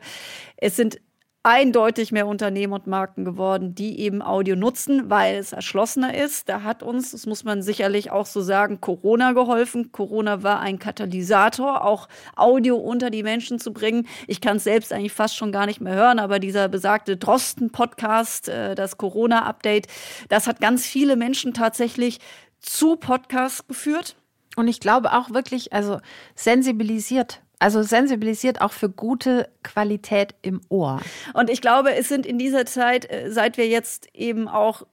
Es 0.56 0.78
sind 0.78 1.02
eindeutig 1.44 2.12
mehr 2.12 2.28
Unternehmen 2.28 2.74
und 2.74 2.86
Marken 2.86 3.26
geworden, 3.26 3.74
die 3.74 4.00
eben 4.00 4.22
Audio 4.22 4.56
nutzen, 4.56 5.10
weil 5.10 5.38
es 5.38 5.54
erschlossener 5.54 6.14
ist. 6.14 6.50
Da 6.50 6.62
hat 6.62 6.84
uns, 6.84 7.12
das 7.12 7.26
muss 7.26 7.44
man 7.44 7.64
sicherlich 7.64 8.12
auch 8.12 8.28
so 8.28 8.42
sagen, 8.42 8.80
Corona 8.80 9.32
geholfen. 9.32 9.92
Corona 9.92 10.44
war 10.44 10.60
ein 10.60 10.78
Katalysator, 10.78 11.84
auch 11.84 12.08
Audio 12.36 12.76
unter 12.78 13.10
die 13.10 13.24
Menschen 13.24 13.60
zu 13.60 13.74
bringen. 13.74 14.08
Ich 14.28 14.40
kann 14.40 14.58
es 14.58 14.66
selbst 14.66 14.94
eigentlich 14.94 15.14
fast 15.14 15.36
schon 15.36 15.52
gar 15.52 15.66
nicht 15.66 15.82
mehr 15.82 15.96
hören, 15.96 16.20
aber 16.20 16.38
dieser 16.38 16.68
besagte 16.68 17.18
Drosten-Podcast, 17.18 18.48
äh, 18.50 18.76
das 18.76 18.98
Corona-Update, 18.98 19.88
das 20.30 20.46
hat 20.46 20.62
ganz 20.62 20.86
viele 20.86 21.16
Menschen 21.16 21.54
tatsächlich 21.56 22.20
zu 22.60 22.96
Podcasts 22.96 23.66
geführt 23.68 24.16
Und 24.56 24.68
ich 24.68 24.80
glaube 24.80 25.14
auch 25.14 25.32
wirklich, 25.32 25.74
also 25.74 26.00
sensibilisiert 26.36 27.42
also 27.62 27.84
sensibilisiert 27.84 28.60
auch 28.60 28.72
für 28.72 28.90
gute 28.90 29.48
Qualität 29.64 30.34
im 30.42 30.62
Ohr. 30.70 31.00
Und 31.34 31.50
ich 31.50 31.62
glaube, 31.62 31.94
es 31.94 32.10
sind 32.10 32.26
in 32.26 32.40
dieser 32.40 32.66
Zeit, 32.66 33.10
äh, 33.12 33.32
seit 33.32 33.58
wir 33.58 33.68
jetzt 33.68 34.08
eben 34.16 34.48
auch 34.48 34.84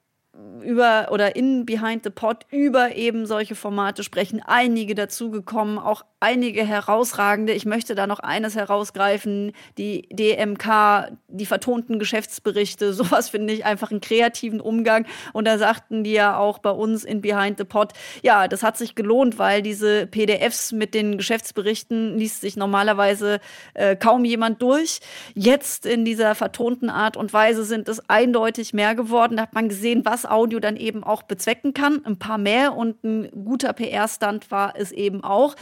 über 0.63 1.09
oder 1.11 1.35
in 1.35 1.67
Behind 1.67 2.05
the 2.05 2.11
Pod 2.11 2.47
über 2.51 2.95
eben 2.95 3.27
solche 3.27 3.55
Formate 3.55 4.05
sprechen. 4.05 4.43
Einige 4.45 4.95
dazugekommen, 4.95 5.79
auch 5.79 6.05
einige 6.21 6.65
herausragende. 6.65 7.53
Ich 7.53 7.65
möchte 7.65 7.95
da 7.95 8.07
noch 8.07 8.19
eines 8.19 8.57
herausgreifen, 8.57 9.53
die 9.77 10.09
DMK, 10.11 11.13
die 11.29 11.47
vertonten 11.47 11.99
Geschäftsberichte. 11.99 12.93
Sowas 12.99 13.29
finde 13.29 13.53
ich 13.53 13.65
einfach 13.65 13.91
einen 13.91 14.01
kreativen 14.01 14.61
Umgang. 14.61 15.07
Und 15.33 15.47
da 15.47 15.59
sagten 15.59 16.03
die 16.03 16.13
ja 16.13 16.37
auch 16.37 16.59
bei 16.59 16.71
uns 16.71 17.05
in 17.05 17.21
Behind 17.21 17.59
the 17.59 17.65
Pod, 17.65 17.93
ja, 18.23 18.49
das 18.49 18.63
hat 18.63 18.77
sich 18.77 18.95
gelohnt, 18.95 19.39
weil 19.39 19.63
diese 19.63 20.07
PDFs 20.07 20.73
mit 20.73 20.95
den 20.95 21.19
Geschäftsberichten 21.19 22.19
liest 22.19 22.41
sich 22.41 22.57
normalerweise 22.57 23.39
äh, 23.75 23.95
kaum 23.95 24.25
jemand 24.25 24.61
durch. 24.61 25.01
Jetzt 25.35 25.87
in 25.87 26.05
dieser 26.05 26.35
vertonten 26.35 26.91
Art 26.91 27.17
und 27.17 27.33
Weise 27.33 27.65
sind 27.65 27.89
es 27.89 28.09
eindeutig 28.09 28.73
mehr 28.73 28.95
geworden. 28.97 29.37
Da 29.37 29.43
hat 29.43 29.55
man 29.55 29.69
gesehen, 29.69 30.05
was 30.05 30.27
Audio 30.27 30.59
dann 30.59 30.77
eben 30.77 31.05
auch 31.05 31.23
bezwecken 31.23 31.75
kann. 31.75 32.05
Ein 32.05 32.19
paar 32.19 32.39
mehr 32.39 32.77
und 32.77 33.05
ein 33.05 33.31
guter 33.45 33.73
PR-Stand 33.73 34.51
war 34.51 34.75
es 34.77 34.91
eben 34.91 35.23
auch. 35.23 35.55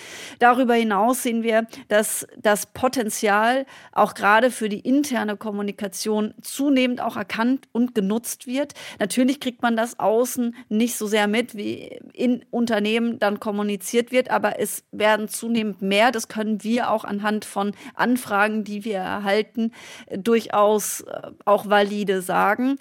Darüber 0.46 0.74
hinaus 0.74 1.24
sehen 1.24 1.42
wir, 1.42 1.66
dass 1.88 2.24
das 2.38 2.66
Potenzial 2.66 3.66
auch 3.90 4.14
gerade 4.14 4.52
für 4.52 4.68
die 4.68 4.78
interne 4.78 5.36
Kommunikation 5.36 6.34
zunehmend 6.40 7.00
auch 7.00 7.16
erkannt 7.16 7.66
und 7.72 7.96
genutzt 7.96 8.46
wird. 8.46 8.74
Natürlich 9.00 9.40
kriegt 9.40 9.62
man 9.62 9.76
das 9.76 9.98
außen 9.98 10.54
nicht 10.68 10.96
so 10.96 11.08
sehr 11.08 11.26
mit, 11.26 11.56
wie 11.56 11.98
in 12.12 12.44
Unternehmen 12.52 13.18
dann 13.18 13.40
kommuniziert 13.40 14.12
wird, 14.12 14.30
aber 14.30 14.60
es 14.60 14.84
werden 14.92 15.26
zunehmend 15.26 15.82
mehr. 15.82 16.12
Das 16.12 16.28
können 16.28 16.62
wir 16.62 16.92
auch 16.92 17.02
anhand 17.02 17.44
von 17.44 17.72
Anfragen, 17.96 18.62
die 18.62 18.84
wir 18.84 18.98
erhalten, 18.98 19.72
durchaus 20.16 21.00
äh, 21.00 21.22
auch 21.44 21.68
valide 21.68 22.22
sagen. 22.22 22.76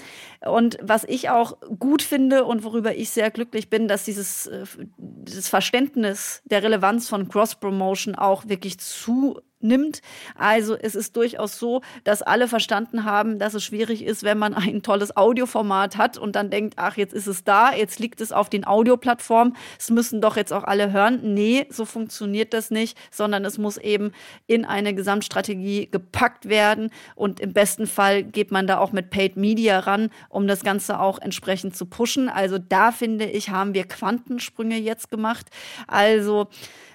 Und 0.46 0.78
was 0.84 1.04
ich 1.04 1.32
auch 1.32 1.58
gut 1.80 2.04
finde 2.04 2.44
und 2.44 2.64
worüber 2.64 2.96
ich 2.96 3.10
sehr 3.10 3.32
glücklich 3.32 3.72
bin, 3.72 3.88
dass 3.88 4.06
dieses, 4.06 4.46
äh, 4.46 4.66
dieses 4.98 5.50
Verständnis 5.50 6.44
der 6.46 6.62
Relevanz 6.62 7.10
von 7.10 7.28
Cross-Promotion 7.60 8.16
auch 8.16 8.48
wirklich 8.48 8.80
zu 8.80 9.40
nimmt. 9.66 10.02
Also 10.36 10.76
es 10.76 10.96
ist 10.96 11.16
durchaus 11.16 11.60
so, 11.60 11.82
dass 12.04 12.22
alle 12.22 12.48
verstanden 12.48 13.04
haben, 13.04 13.40
dass 13.40 13.54
es 13.54 13.64
schwierig 13.64 14.04
ist, 14.04 14.24
wenn 14.24 14.38
man 14.38 14.54
ein 14.54 14.82
tolles 14.82 15.16
Audioformat 15.18 15.98
hat 15.98 16.18
und 16.18 16.36
dann 16.36 16.50
denkt, 16.50 16.76
ach, 16.78 16.98
jetzt 16.98 17.14
ist 17.14 17.28
es 17.28 17.44
da, 17.44 17.74
jetzt 17.74 18.00
liegt 18.00 18.22
es 18.22 18.32
auf 18.32 18.50
den 18.50 18.66
Audioplattformen, 18.66 19.56
es 19.78 19.90
müssen 19.90 20.22
doch 20.22 20.38
jetzt 20.38 20.54
auch 20.54 20.64
alle 20.64 20.92
hören. 20.92 21.20
Nee, 21.34 21.68
so 21.70 21.86
funktioniert 21.86 22.54
das 22.54 22.72
nicht, 22.72 22.98
sondern 23.12 23.46
es 23.46 23.58
muss 23.58 23.78
eben 23.78 24.12
in 24.48 24.66
eine 24.66 24.94
Gesamtstrategie 24.94 25.90
gepackt 25.92 26.48
werden 26.48 26.92
und 27.16 27.40
im 27.40 27.54
besten 27.54 27.88
Fall 27.88 28.24
geht 28.24 28.52
man 28.52 28.68
da 28.68 28.80
auch 28.80 28.92
mit 28.92 29.10
Paid 29.10 29.38
Media 29.38 29.80
ran, 29.80 30.10
um 30.30 30.48
das 30.48 30.64
Ganze 30.64 31.00
auch 31.00 31.20
entsprechend 31.20 31.76
zu 31.76 31.86
pushen. 31.86 32.30
Also 32.30 32.58
da 32.58 32.92
finde 32.92 33.26
ich, 33.26 33.50
haben 33.50 33.74
wir 33.74 33.86
Quantensprünge 33.86 34.78
jetzt 34.78 35.10
gemacht. 35.10 35.48
Also 35.88 36.48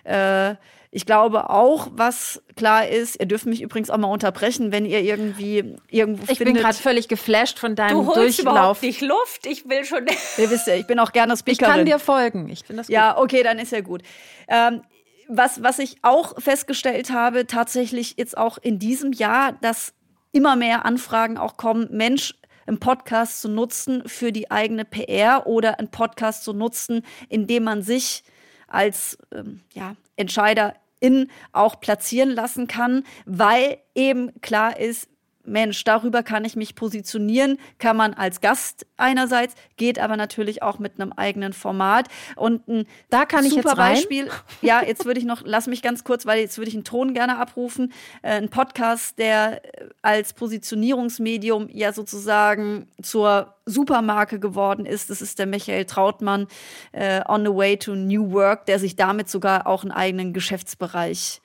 äh, 0.04 0.54
ich 0.92 1.07
glaube 1.07 1.50
auch, 1.50 1.88
was 1.92 2.42
klar 2.57 2.88
ist, 2.88 3.20
ihr 3.20 3.26
dürft 3.26 3.46
mich 3.46 3.62
übrigens 3.62 3.90
auch 3.90 3.98
mal 3.98 4.09
unterbrechen, 4.09 4.72
wenn 4.72 4.85
ihr 4.85 5.00
irgendwie 5.00 5.76
irgendwo 5.88 6.22
Ich 6.24 6.38
findet, 6.38 6.55
bin 6.55 6.62
gerade 6.62 6.76
völlig 6.76 7.07
geflasht 7.07 7.59
von 7.61 7.76
deinem 7.76 7.98
Du 7.98 8.07
holst 8.07 8.38
Durchlauf. 8.38 8.55
überhaupt 8.55 8.83
nicht 8.83 9.00
Luft. 9.00 9.46
Ich 9.46 9.68
will 9.68 9.85
schon. 9.85 10.07
ihr 10.38 10.50
wisst 10.50 10.66
ja, 10.66 10.74
ich 10.74 10.87
bin 10.87 10.98
auch 10.98 11.12
gerne 11.12 11.35
Ich 11.35 11.38
Speakerin. 11.40 11.74
kann 11.74 11.87
dir 11.87 11.98
folgen. 12.00 12.48
Ich 12.48 12.64
finde 12.64 12.81
das 12.81 12.88
gut. 12.88 12.94
Ja, 12.94 13.16
okay, 13.18 13.42
dann 13.44 13.59
ist 13.61 13.70
ja 13.70 13.83
gut. 13.83 14.03
Ähm, 14.48 14.83
was, 15.29 15.62
was 15.62 15.79
ich 15.79 15.98
auch 16.03 16.40
festgestellt 16.40 17.11
habe, 17.11 17.46
tatsächlich 17.46 18.14
jetzt 18.16 18.37
auch 18.37 18.59
in 18.59 18.81
diesem 18.81 19.12
Jahr, 19.12 19.53
dass 19.61 19.94
immer 20.33 20.57
mehr 20.57 20.85
Anfragen 20.85 21.38
auch 21.38 21.57
kommen, 21.57 21.87
Mensch, 21.92 22.35
einen 22.66 22.81
Podcast 22.81 23.40
zu 23.40 23.48
nutzen 23.48 24.03
für 24.07 24.33
die 24.33 24.50
eigene 24.50 24.85
PR 24.85 25.46
oder 25.46 25.79
einen 25.79 25.90
Podcast 25.90 26.42
zu 26.44 26.53
nutzen, 26.53 27.05
indem 27.29 27.64
man 27.64 27.83
sich 27.83 28.24
als 28.70 29.18
ähm, 29.33 29.61
ja, 29.74 29.96
Entscheiderin 30.16 31.30
auch 31.52 31.80
platzieren 31.80 32.30
lassen 32.30 32.66
kann, 32.66 33.04
weil 33.26 33.78
eben 33.94 34.40
klar 34.40 34.78
ist, 34.78 35.09
Mensch, 35.44 35.85
darüber 35.85 36.22
kann 36.22 36.44
ich 36.44 36.57
mich 36.57 36.74
positionieren, 36.74 37.59
kann 37.79 37.96
man 37.96 38.14
als 38.14 38.40
Gast 38.40 38.87
einerseits, 38.96 39.55
geht 39.76 39.98
aber 39.98 40.16
natürlich 40.16 40.62
auch 40.62 40.79
mit 40.79 41.00
einem 41.00 41.12
eigenen 41.12 41.53
Format. 41.53 42.09
Und 42.37 42.68
ein 42.68 42.87
Da 43.09 43.24
kann 43.24 43.44
ich 43.44 43.50
super 43.50 43.70
jetzt 43.70 43.79
rein. 43.79 43.94
Beispiel, 43.94 44.31
ja, 44.62 44.83
jetzt 44.83 45.05
würde 45.05 45.18
ich 45.18 45.26
noch, 45.26 45.42
lass 45.44 45.66
mich 45.66 45.83
ganz 45.83 46.05
kurz, 46.05 46.26
weil 46.26 46.40
jetzt 46.40 46.59
würde 46.59 46.68
ich 46.68 46.74
einen 46.74 46.85
Ton 46.85 47.14
gerne 47.14 47.38
abrufen. 47.38 47.92
Äh, 48.22 48.33
ein 48.33 48.48
Podcast, 48.50 49.18
der 49.18 49.64
äh, 49.64 49.88
als 50.03 50.33
Positionierungsmedium 50.35 51.68
ja 51.70 51.92
sozusagen 51.92 52.88
zur 53.03 53.55
Supermarke 53.64 54.40
geworden 54.40 54.85
ist. 54.85 55.11
Das 55.11 55.22
ist 55.22 55.38
der 55.38 55.46
Michael 55.46 55.87
Trautmann, 55.87 56.48
äh, 56.92 57.22
On 57.29 57.44
the 57.44 57.55
Way 57.55 57.79
to 57.79 57.94
New 57.94 58.33
Work, 58.33 58.66
der 58.66 58.79
sich 58.79 58.96
damit 58.96 59.31
sogar 59.31 59.66
auch 59.66 59.83
einen 59.83 59.92
eigenen 59.92 60.33
Geschäftsbereich 60.33 61.40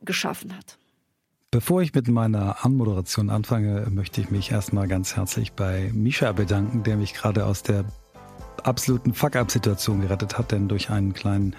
geschaffen 0.00 0.56
hat. 0.56 0.78
Bevor 1.52 1.80
ich 1.80 1.94
mit 1.94 2.08
meiner 2.08 2.64
Anmoderation 2.64 3.30
anfange, 3.30 3.86
möchte 3.90 4.20
ich 4.20 4.30
mich 4.30 4.50
erstmal 4.50 4.88
ganz 4.88 5.14
herzlich 5.14 5.52
bei 5.52 5.90
Misha 5.94 6.32
bedanken, 6.32 6.82
der 6.82 6.96
mich 6.96 7.14
gerade 7.14 7.46
aus 7.46 7.62
der 7.62 7.84
absoluten 8.64 9.14
Fuck-up-Situation 9.14 10.00
gerettet 10.00 10.38
hat, 10.38 10.50
denn 10.50 10.66
durch 10.66 10.90
einen 10.90 11.14
kleinen 11.14 11.54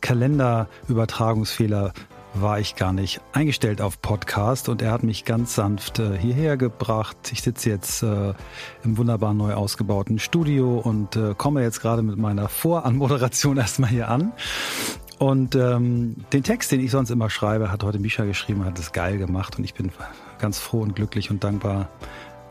Kalenderübertragungsfehler 0.00 1.92
war 2.32 2.60
ich 2.60 2.76
gar 2.76 2.94
nicht 2.94 3.20
eingestellt 3.32 3.80
auf 3.82 4.00
Podcast 4.00 4.70
und 4.70 4.80
er 4.80 4.92
hat 4.92 5.02
mich 5.02 5.24
ganz 5.24 5.54
sanft 5.54 5.98
äh, 5.98 6.16
hierher 6.16 6.56
gebracht. 6.56 7.16
Ich 7.30 7.42
sitze 7.42 7.70
jetzt 7.70 8.02
äh, 8.02 8.32
im 8.84 8.96
wunderbar 8.96 9.34
neu 9.34 9.52
ausgebauten 9.52 10.18
Studio 10.18 10.78
und 10.78 11.16
äh, 11.16 11.34
komme 11.36 11.62
jetzt 11.62 11.80
gerade 11.80 12.02
mit 12.02 12.16
meiner 12.16 12.48
Voranmoderation 12.48 13.56
erstmal 13.58 13.90
hier 13.90 14.08
an. 14.08 14.32
Und 15.18 15.54
ähm, 15.54 16.16
den 16.32 16.42
Text, 16.42 16.72
den 16.72 16.80
ich 16.80 16.90
sonst 16.90 17.10
immer 17.10 17.30
schreibe, 17.30 17.72
hat 17.72 17.82
heute 17.82 17.98
Misha 17.98 18.24
geschrieben, 18.24 18.64
hat 18.64 18.78
es 18.78 18.92
geil 18.92 19.16
gemacht 19.16 19.56
und 19.56 19.64
ich 19.64 19.74
bin 19.74 19.90
ganz 20.38 20.58
froh 20.58 20.80
und 20.80 20.94
glücklich 20.94 21.30
und 21.30 21.42
dankbar, 21.42 21.88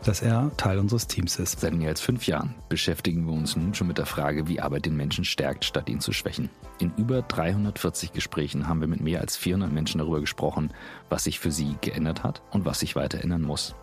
dass 0.02 0.20
er 0.20 0.50
Teil 0.56 0.78
unseres 0.78 1.06
Teams 1.06 1.38
ist. 1.38 1.60
Seit 1.60 1.74
mehr 1.74 1.88
als 1.88 2.00
fünf 2.00 2.26
Jahren 2.26 2.54
beschäftigen 2.68 3.26
wir 3.26 3.32
uns 3.32 3.56
nun 3.56 3.74
schon 3.74 3.86
mit 3.86 3.98
der 3.98 4.06
Frage, 4.06 4.48
wie 4.48 4.60
Arbeit 4.60 4.86
den 4.86 4.96
Menschen 4.96 5.24
stärkt, 5.24 5.64
statt 5.64 5.88
ihn 5.88 6.00
zu 6.00 6.12
schwächen. 6.12 6.50
In 6.78 6.92
über 6.96 7.22
340 7.22 8.12
Gesprächen 8.12 8.68
haben 8.68 8.80
wir 8.80 8.88
mit 8.88 9.00
mehr 9.00 9.20
als 9.20 9.36
400 9.36 9.72
Menschen 9.72 9.98
darüber 9.98 10.20
gesprochen, 10.20 10.72
was 11.08 11.24
sich 11.24 11.40
für 11.40 11.50
sie 11.50 11.76
geändert 11.80 12.22
hat 12.22 12.42
und 12.50 12.64
was 12.64 12.80
sich 12.80 12.96
weiter 12.96 13.20
ändern 13.22 13.42
muss. 13.42 13.74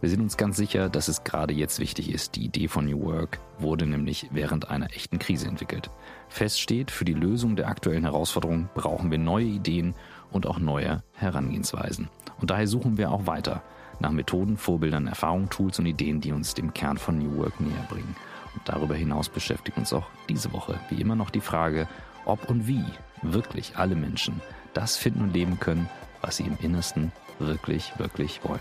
Wir 0.00 0.08
sind 0.08 0.20
uns 0.20 0.36
ganz 0.36 0.56
sicher, 0.56 0.88
dass 0.88 1.08
es 1.08 1.24
gerade 1.24 1.52
jetzt 1.52 1.80
wichtig 1.80 2.12
ist. 2.12 2.36
Die 2.36 2.44
Idee 2.44 2.68
von 2.68 2.86
New 2.86 3.02
Work 3.02 3.40
wurde 3.58 3.86
nämlich 3.86 4.28
während 4.30 4.70
einer 4.70 4.94
echten 4.94 5.18
Krise 5.18 5.48
entwickelt. 5.48 5.90
Fest 6.28 6.60
steht, 6.60 6.90
für 6.90 7.04
die 7.04 7.14
Lösung 7.14 7.56
der 7.56 7.68
aktuellen 7.68 8.04
Herausforderungen 8.04 8.68
brauchen 8.74 9.10
wir 9.10 9.18
neue 9.18 9.46
Ideen 9.46 9.94
und 10.30 10.46
auch 10.46 10.58
neue 10.58 11.02
Herangehensweisen. 11.14 12.08
Und 12.40 12.50
daher 12.50 12.66
suchen 12.66 12.98
wir 12.98 13.10
auch 13.10 13.26
weiter 13.26 13.62
nach 14.00 14.10
Methoden, 14.10 14.56
Vorbildern, 14.56 15.06
Erfahrungen, 15.06 15.50
Tools 15.50 15.78
und 15.78 15.86
Ideen, 15.86 16.20
die 16.20 16.32
uns 16.32 16.54
dem 16.54 16.72
Kern 16.72 16.98
von 16.98 17.18
New 17.18 17.36
Work 17.38 17.60
näher 17.60 17.86
bringen. 17.88 18.14
Und 18.54 18.68
darüber 18.68 18.94
hinaus 18.94 19.28
beschäftigt 19.28 19.76
uns 19.76 19.92
auch 19.92 20.06
diese 20.28 20.52
Woche 20.52 20.78
wie 20.90 21.00
immer 21.00 21.16
noch 21.16 21.30
die 21.30 21.40
Frage, 21.40 21.88
ob 22.24 22.48
und 22.48 22.66
wie 22.66 22.84
wirklich 23.22 23.76
alle 23.76 23.96
Menschen 23.96 24.40
das 24.74 24.96
finden 24.96 25.22
und 25.22 25.34
leben 25.34 25.58
können, 25.58 25.88
was 26.20 26.36
sie 26.36 26.44
im 26.44 26.56
Innersten 26.60 27.12
wirklich, 27.38 27.98
wirklich 27.98 28.44
wollen. 28.44 28.60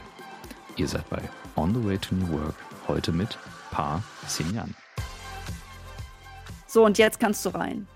Ihr 0.78 0.88
seid 0.88 1.10
bei 1.10 1.22
On 1.56 1.74
the 1.74 1.84
Way 1.84 1.98
to 1.98 2.16
New 2.16 2.30
Work 2.30 2.56
heute 2.88 3.12
mit 3.12 3.38
Pa 3.72 4.02
Sinyan. 4.28 4.76
So, 6.78 6.86
und 6.86 7.00
jetzt 7.00 7.20
kannst 7.20 7.44
du 7.44 7.50
rein. 7.50 7.88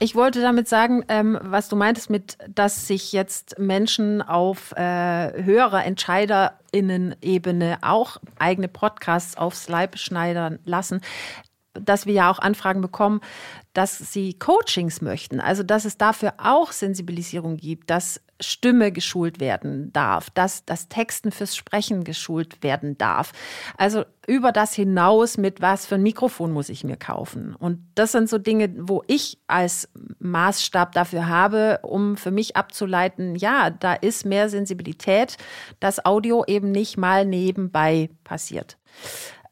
Ich 0.00 0.14
wollte 0.14 0.42
damit 0.42 0.68
sagen, 0.68 1.02
ähm, 1.08 1.38
was 1.40 1.70
du 1.70 1.76
meintest 1.76 2.10
mit, 2.10 2.36
dass 2.46 2.86
sich 2.86 3.14
jetzt 3.14 3.58
Menschen 3.58 4.20
auf 4.20 4.72
äh, 4.72 4.82
höherer 5.42 5.82
EntscheiderInnen-Ebene 5.86 7.78
auch 7.80 8.18
eigene 8.38 8.68
Podcasts 8.68 9.38
aufs 9.38 9.70
Leib 9.70 9.96
schneidern 9.96 10.58
lassen, 10.66 11.00
dass 11.72 12.04
wir 12.04 12.12
ja 12.12 12.30
auch 12.30 12.38
Anfragen 12.38 12.82
bekommen, 12.82 13.22
dass 13.72 13.96
sie 13.96 14.34
Coachings 14.34 15.00
möchten. 15.00 15.40
Also, 15.40 15.62
dass 15.62 15.86
es 15.86 15.96
dafür 15.96 16.34
auch 16.36 16.72
Sensibilisierung 16.72 17.56
gibt, 17.56 17.88
dass 17.88 18.20
Stimme 18.40 18.92
geschult 18.92 19.40
werden 19.40 19.92
darf, 19.92 20.30
dass 20.30 20.64
das 20.64 20.88
Texten 20.88 21.32
fürs 21.32 21.56
Sprechen 21.56 22.04
geschult 22.04 22.62
werden 22.62 22.96
darf. 22.96 23.32
Also 23.76 24.04
über 24.26 24.52
das 24.52 24.74
hinaus, 24.74 25.38
mit 25.38 25.60
was 25.60 25.86
für 25.86 25.96
ein 25.96 26.02
Mikrofon 26.02 26.52
muss 26.52 26.68
ich 26.68 26.84
mir 26.84 26.96
kaufen. 26.96 27.54
Und 27.54 27.80
das 27.94 28.12
sind 28.12 28.28
so 28.28 28.38
Dinge, 28.38 28.70
wo 28.78 29.02
ich 29.06 29.38
als 29.46 29.88
Maßstab 30.20 30.92
dafür 30.92 31.28
habe, 31.28 31.80
um 31.82 32.16
für 32.16 32.30
mich 32.30 32.56
abzuleiten, 32.56 33.34
ja, 33.36 33.70
da 33.70 33.94
ist 33.94 34.26
mehr 34.26 34.48
Sensibilität, 34.48 35.36
dass 35.80 36.04
Audio 36.04 36.44
eben 36.46 36.70
nicht 36.70 36.96
mal 36.96 37.24
nebenbei 37.24 38.10
passiert. 38.22 38.76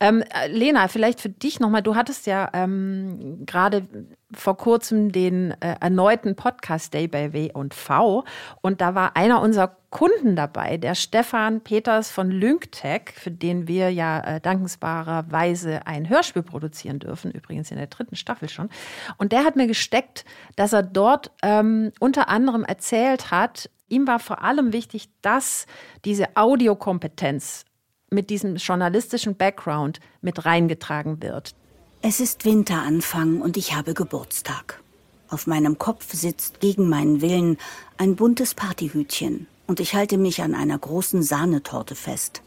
Ähm, 0.01 0.23
äh, 0.23 0.49
Lena, 0.49 0.89
vielleicht 0.89 1.21
für 1.21 1.29
dich 1.29 1.61
nochmal, 1.61 1.83
du 1.83 1.95
hattest 1.95 2.27
ja 2.27 2.51
ähm, 2.53 3.45
gerade 3.47 3.87
vor 4.35 4.57
kurzem 4.57 5.13
den 5.13 5.53
äh, 5.61 5.77
erneuten 5.81 6.37
Podcast 6.37 6.93
Day 6.93 7.09
bei 7.09 7.33
W&V 7.33 8.25
und 8.61 8.81
da 8.81 8.95
war 8.95 9.17
einer 9.17 9.41
unserer 9.41 9.77
Kunden 9.91 10.37
dabei, 10.37 10.77
der 10.77 10.95
Stefan 10.95 11.63
Peters 11.63 12.11
von 12.11 12.31
Lynktech, 12.31 13.13
für 13.15 13.31
den 13.31 13.69
wir 13.69 13.91
ja 13.91 14.21
äh, 14.21 14.41
dankensbarerweise 14.41 15.87
ein 15.87 16.09
Hörspiel 16.09 16.43
produzieren 16.43 16.99
dürfen, 16.99 17.31
übrigens 17.31 17.71
in 17.71 17.79
der 17.79 17.87
dritten 17.87 18.17
Staffel 18.17 18.49
schon. 18.49 18.69
Und 19.17 19.33
der 19.33 19.45
hat 19.45 19.57
mir 19.57 19.67
gesteckt, 19.67 20.25
dass 20.57 20.73
er 20.73 20.83
dort 20.83 21.31
ähm, 21.43 21.93
unter 22.01 22.29
anderem 22.29 22.65
erzählt 22.65 23.31
hat, 23.31 23.71
ihm 23.89 24.07
war 24.07 24.19
vor 24.19 24.43
allem 24.43 24.73
wichtig, 24.73 25.09
dass 25.23 25.67
diese 26.05 26.37
Audiokompetenz 26.37 27.65
mit 28.11 28.31
diesem 28.31 28.57
journalistischen 28.57 29.37
Background 29.37 30.01
mit 30.21 30.45
reingetragen 30.45 31.23
wird. 31.23 31.55
Es 32.03 32.21
ist 32.21 32.45
Winteranfang 32.45 33.41
und 33.41 33.57
ich 33.57 33.75
habe 33.75 33.95
Geburtstag. 33.95 34.81
Auf 35.29 35.47
meinem 35.47 35.77
Kopf 35.79 36.13
sitzt 36.13 36.61
gegen 36.61 36.89
meinen 36.89 37.21
Willen 37.21 37.59
ein 37.99 38.15
buntes 38.15 38.55
Partyhütchen 38.55 39.49
und 39.67 39.81
ich 39.81 39.95
halte 39.95 40.19
mich 40.19 40.43
an 40.43 40.55
einer 40.55 40.79
großen 40.79 41.23
Sahnetorte 41.23 41.97
fest. 41.97 42.43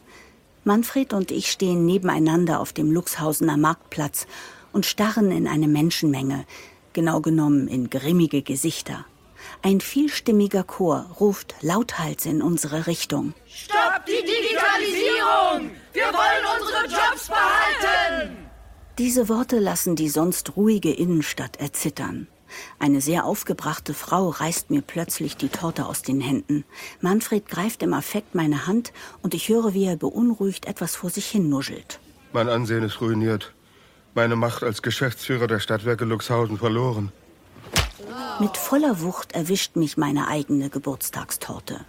Manfred 0.64 1.14
und 1.14 1.32
ich 1.32 1.52
stehen 1.52 1.86
nebeneinander 1.86 2.60
auf 2.60 2.72
dem 2.72 2.92
Luxhausener 2.92 3.58
Marktplatz 3.58 4.28
und 4.72 4.86
starren 4.86 5.32
in 5.32 5.48
eine 5.48 5.68
Menschenmenge, 5.68 6.46
genau 6.94 7.22
genommen 7.22 7.68
in 7.68 7.90
grimmige 7.90 8.44
Gesichter. 8.44 9.06
Ein 9.62 9.82
vielstimmiger 9.82 10.64
Chor 10.64 11.06
ruft 11.20 11.56
lauthals 11.62 12.26
in 12.26 12.42
unsere 12.42 12.88
Richtung. 12.88 13.34
Stopp 13.46 14.06
die 14.06 14.26
Digitalisierung! 14.26 15.72
Wir 15.92 16.06
wollen 16.06 16.62
unsere 16.62 16.84
Jobs 16.84 17.28
behalten! 17.28 18.38
Diese 18.98 19.28
Worte 19.28 19.60
lassen 19.60 19.96
die 19.96 20.10
sonst 20.10 20.56
ruhige 20.56 20.92
Innenstadt 20.92 21.58
erzittern. 21.58 22.28
Eine 22.80 23.02
sehr 23.02 23.26
aufgebrachte 23.26 23.94
Frau 23.94 24.30
reißt 24.30 24.72
mir 24.72 24.82
plötzlich 24.82 25.36
die 25.36 25.50
Torte 25.50 25.86
aus 25.86 26.02
den 26.04 26.22
Händen. 26.22 26.64
Manfred 27.02 27.48
greift 27.48 27.84
im 27.84 27.94
Affekt 27.94 28.36
meine 28.36 28.66
Hand 28.66 28.94
und 29.22 29.34
ich 29.34 29.50
höre, 29.50 29.74
wie 29.74 29.86
er 29.86 29.98
beunruhigt 29.98 30.66
etwas 30.66 30.96
vor 30.96 31.10
sich 31.10 31.28
hin 31.28 31.50
nuschelt. 31.50 32.00
Mein 32.32 32.50
Ansehen 32.50 32.84
ist 32.84 33.02
ruiniert. 33.02 33.54
Meine 34.16 34.36
Macht 34.36 34.64
als 34.64 34.82
Geschäftsführer 34.82 35.48
der 35.48 35.60
Stadtwerke 35.60 36.06
Luxhausen 36.06 36.58
verloren. 36.58 37.12
Mit 38.40 38.56
voller 38.56 39.02
Wucht 39.02 39.34
erwischt 39.34 39.76
mich 39.76 39.98
meine 39.98 40.30
eigene 40.30 40.70
Geburtstagstorte. 40.70 41.86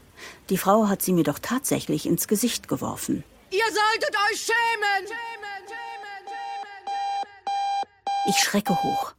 Die 0.49 0.59
Frau 0.59 0.89
hat 0.89 1.01
sie 1.01 1.13
mir 1.13 1.23
doch 1.23 1.39
tatsächlich 1.39 2.07
ins 2.07 2.27
Gesicht 2.27 2.67
geworfen. 2.67 3.23
Ihr 3.51 3.65
solltet 3.67 4.17
euch 4.31 4.41
schämen! 4.41 5.17
Ich 8.27 8.37
schrecke 8.37 8.83
hoch. 8.83 9.15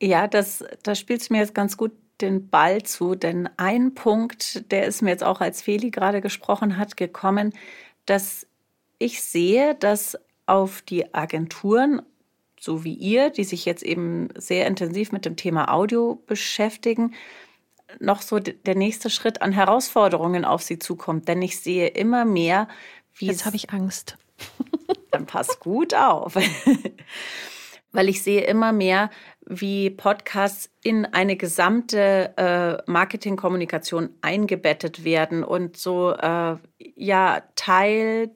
Ja, 0.00 0.28
das, 0.28 0.64
da 0.84 0.94
spielst 0.94 1.30
du 1.30 1.34
mir 1.34 1.40
jetzt 1.40 1.54
ganz 1.54 1.76
gut 1.76 1.92
den 2.20 2.48
Ball 2.48 2.82
zu, 2.82 3.16
denn 3.16 3.48
ein 3.56 3.94
Punkt, 3.94 4.70
der 4.70 4.86
ist 4.86 5.02
mir 5.02 5.10
jetzt 5.10 5.24
auch, 5.24 5.40
als 5.40 5.62
Feli 5.62 5.90
gerade 5.90 6.20
gesprochen 6.20 6.76
hat, 6.76 6.96
gekommen, 6.96 7.52
dass 8.04 8.46
ich 8.98 9.22
sehe, 9.22 9.74
dass 9.74 10.16
auf 10.46 10.80
die 10.82 11.12
Agenturen, 11.12 12.02
so 12.58 12.84
wie 12.84 12.94
ihr, 12.94 13.30
die 13.30 13.44
sich 13.44 13.64
jetzt 13.64 13.82
eben 13.82 14.28
sehr 14.36 14.66
intensiv 14.66 15.12
mit 15.12 15.24
dem 15.24 15.36
Thema 15.36 15.72
Audio 15.72 16.22
beschäftigen, 16.26 17.14
noch 18.00 18.22
so 18.22 18.38
der 18.38 18.74
nächste 18.74 19.10
Schritt 19.10 19.42
an 19.42 19.52
Herausforderungen 19.52 20.44
auf 20.44 20.62
sie 20.62 20.78
zukommt. 20.78 21.28
Denn 21.28 21.42
ich 21.42 21.60
sehe 21.60 21.88
immer 21.88 22.24
mehr, 22.24 22.68
wie. 23.14 23.26
Jetzt 23.26 23.46
habe 23.46 23.56
ich 23.56 23.70
Angst. 23.70 24.18
Dann 25.10 25.26
pass 25.26 25.60
gut 25.60 25.94
auf. 25.94 26.34
Weil 27.92 28.08
ich 28.08 28.22
sehe 28.22 28.42
immer 28.42 28.72
mehr, 28.72 29.10
wie 29.46 29.90
Podcasts 29.90 30.70
in 30.82 31.06
eine 31.06 31.36
gesamte 31.36 32.34
äh, 32.36 32.90
Marketingkommunikation 32.90 34.10
eingebettet 34.20 35.04
werden 35.04 35.44
und 35.44 35.76
so 35.76 36.12
äh, 36.12 36.56
ja 36.78 37.42
Teil 37.54 38.32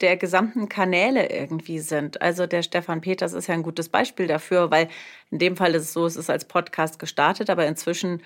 der 0.00 0.16
gesamten 0.16 0.68
Kanäle 0.68 1.30
irgendwie 1.30 1.78
sind. 1.78 2.20
Also 2.20 2.46
der 2.46 2.62
Stefan 2.62 3.00
Peters 3.00 3.32
ist 3.32 3.46
ja 3.46 3.54
ein 3.54 3.62
gutes 3.62 3.88
Beispiel 3.88 4.26
dafür, 4.26 4.70
weil 4.70 4.88
in 5.30 5.38
dem 5.38 5.56
Fall 5.56 5.74
ist 5.74 5.82
es 5.82 5.92
so, 5.92 6.04
es 6.04 6.16
ist 6.16 6.30
als 6.30 6.46
Podcast 6.46 6.98
gestartet, 6.98 7.48
aber 7.48 7.66
inzwischen 7.66 8.22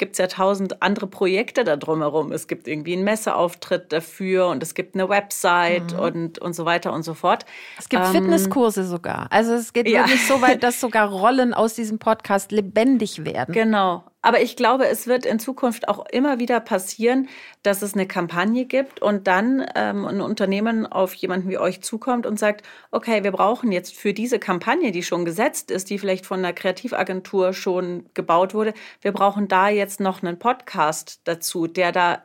gibt 0.00 0.12
es 0.12 0.18
ja 0.18 0.26
tausend 0.28 0.82
andere 0.82 1.06
Projekte 1.06 1.62
da 1.62 1.76
drumherum. 1.76 2.32
Es 2.32 2.48
gibt 2.48 2.66
irgendwie 2.66 2.94
einen 2.94 3.04
Messeauftritt 3.04 3.92
dafür 3.92 4.48
und 4.48 4.62
es 4.62 4.74
gibt 4.74 4.94
eine 4.94 5.10
Website 5.10 5.92
mhm. 5.92 5.98
und, 5.98 6.38
und 6.38 6.54
so 6.54 6.64
weiter 6.64 6.94
und 6.94 7.02
so 7.02 7.12
fort. 7.12 7.44
Es 7.78 7.90
gibt 7.90 8.02
ähm, 8.06 8.12
Fitnesskurse 8.12 8.84
sogar. 8.84 9.26
Also 9.30 9.52
es 9.52 9.74
geht 9.74 9.86
ja. 9.86 10.00
wirklich 10.00 10.26
so 10.26 10.40
weit, 10.40 10.62
dass 10.62 10.80
sogar 10.80 11.10
Rollen 11.10 11.52
aus 11.52 11.74
diesem 11.74 11.98
Podcast 11.98 12.50
lebendig 12.50 13.26
werden. 13.26 13.52
Genau. 13.52 14.09
Aber 14.22 14.42
ich 14.42 14.54
glaube, 14.54 14.86
es 14.86 15.06
wird 15.06 15.24
in 15.24 15.38
Zukunft 15.38 15.88
auch 15.88 16.04
immer 16.10 16.38
wieder 16.38 16.60
passieren, 16.60 17.28
dass 17.62 17.80
es 17.80 17.94
eine 17.94 18.06
Kampagne 18.06 18.66
gibt 18.66 19.00
und 19.00 19.26
dann 19.26 19.66
ähm, 19.74 20.04
ein 20.04 20.20
Unternehmen 20.20 20.86
auf 20.86 21.14
jemanden 21.14 21.48
wie 21.48 21.58
euch 21.58 21.82
zukommt 21.82 22.26
und 22.26 22.38
sagt, 22.38 22.66
okay, 22.90 23.24
wir 23.24 23.32
brauchen 23.32 23.72
jetzt 23.72 23.94
für 23.94 24.12
diese 24.12 24.38
Kampagne, 24.38 24.92
die 24.92 25.02
schon 25.02 25.24
gesetzt 25.24 25.70
ist, 25.70 25.88
die 25.88 25.98
vielleicht 25.98 26.26
von 26.26 26.40
einer 26.40 26.52
Kreativagentur 26.52 27.54
schon 27.54 28.10
gebaut 28.12 28.52
wurde, 28.52 28.74
wir 29.00 29.12
brauchen 29.12 29.48
da 29.48 29.68
jetzt 29.68 30.00
noch 30.00 30.22
einen 30.22 30.38
Podcast 30.38 31.20
dazu, 31.24 31.66
der 31.66 31.92
da 31.92 32.22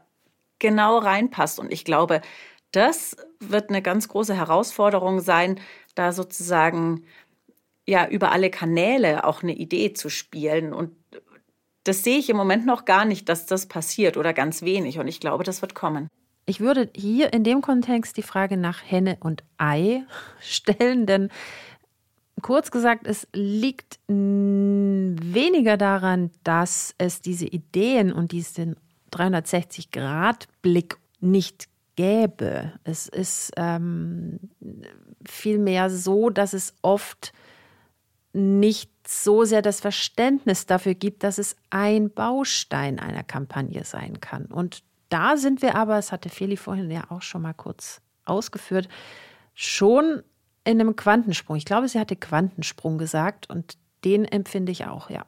genau 0.59 0.97
reinpasst. 0.97 1.59
Und 1.59 1.71
ich 1.71 1.85
glaube, 1.85 2.21
das 2.71 3.15
wird 3.39 3.69
eine 3.69 3.81
ganz 3.81 4.09
große 4.09 4.35
Herausforderung 4.35 5.21
sein, 5.21 5.61
da 5.95 6.11
sozusagen 6.11 7.05
ja 7.85 8.07
über 8.07 8.31
alle 8.31 8.49
Kanäle 8.49 9.23
auch 9.23 9.43
eine 9.43 9.55
Idee 9.55 9.93
zu 9.93 10.09
spielen 10.09 10.73
und 10.73 10.95
das 11.85 12.03
sehe 12.03 12.17
ich 12.17 12.29
im 12.29 12.35
Moment 12.35 12.65
noch 12.65 12.83
gar 12.83 13.05
nicht, 13.05 13.29
dass 13.29 13.45
das 13.45 13.67
passiert 13.67 14.17
oder 14.17 14.33
ganz 14.33 14.63
wenig. 14.63 14.99
Und 14.99 15.07
ich 15.07 15.19
glaube, 15.19 15.43
das 15.43 15.61
wird 15.61 15.75
kommen. 15.75 16.09
Ich 16.47 16.59
würde 16.59 16.89
hier 16.95 17.31
in 17.31 17.43
dem 17.43 17.61
Kontext 17.61 18.17
die 18.17 18.23
Frage 18.23 18.57
nach 18.57 18.81
Henne 18.83 19.17
und 19.19 19.43
Ei 19.57 20.03
stellen, 20.41 21.05
denn 21.05 21.29
kurz 22.41 22.69
gesagt, 22.71 23.07
es 23.07 23.27
liegt 23.33 23.99
weniger 24.07 25.77
daran, 25.77 26.31
dass 26.43 26.93
es 26.97 27.21
diese 27.21 27.45
Ideen 27.45 28.11
und 28.11 28.31
diesen 28.31 28.75
360-Grad-Blick 29.11 30.97
nicht 31.19 31.67
gäbe. 31.95 32.73
Es 32.83 33.07
ist 33.07 33.51
ähm, 33.57 34.39
vielmehr 35.25 35.89
so, 35.89 36.29
dass 36.29 36.53
es 36.53 36.73
oft 36.81 37.31
nicht 38.35 38.91
so 39.07 39.45
sehr 39.45 39.61
das 39.61 39.79
Verständnis 39.79 40.65
dafür 40.65 40.93
gibt, 40.93 41.23
dass 41.23 41.37
es 41.37 41.55
ein 41.69 42.11
Baustein 42.11 42.99
einer 42.99 43.23
Kampagne 43.23 43.83
sein 43.83 44.19
kann. 44.19 44.45
Und 44.45 44.83
da 45.09 45.37
sind 45.37 45.61
wir 45.61 45.75
aber, 45.75 45.95
das 45.95 46.11
hatte 46.11 46.29
Feli 46.29 46.57
vorhin 46.57 46.91
ja 46.91 47.09
auch 47.09 47.21
schon 47.21 47.43
mal 47.43 47.53
kurz 47.53 48.01
ausgeführt, 48.25 48.89
schon 49.53 50.21
in 50.65 50.81
einem 50.81 50.95
Quantensprung. 50.95 51.55
Ich 51.55 51.65
glaube, 51.65 51.87
sie 51.87 51.99
hatte 51.99 52.15
Quantensprung 52.15 52.97
gesagt 52.97 53.49
und 53.49 53.77
den 54.03 54.25
empfinde 54.25 54.71
ich 54.71 54.85
auch, 54.85 55.09
ja. 55.09 55.25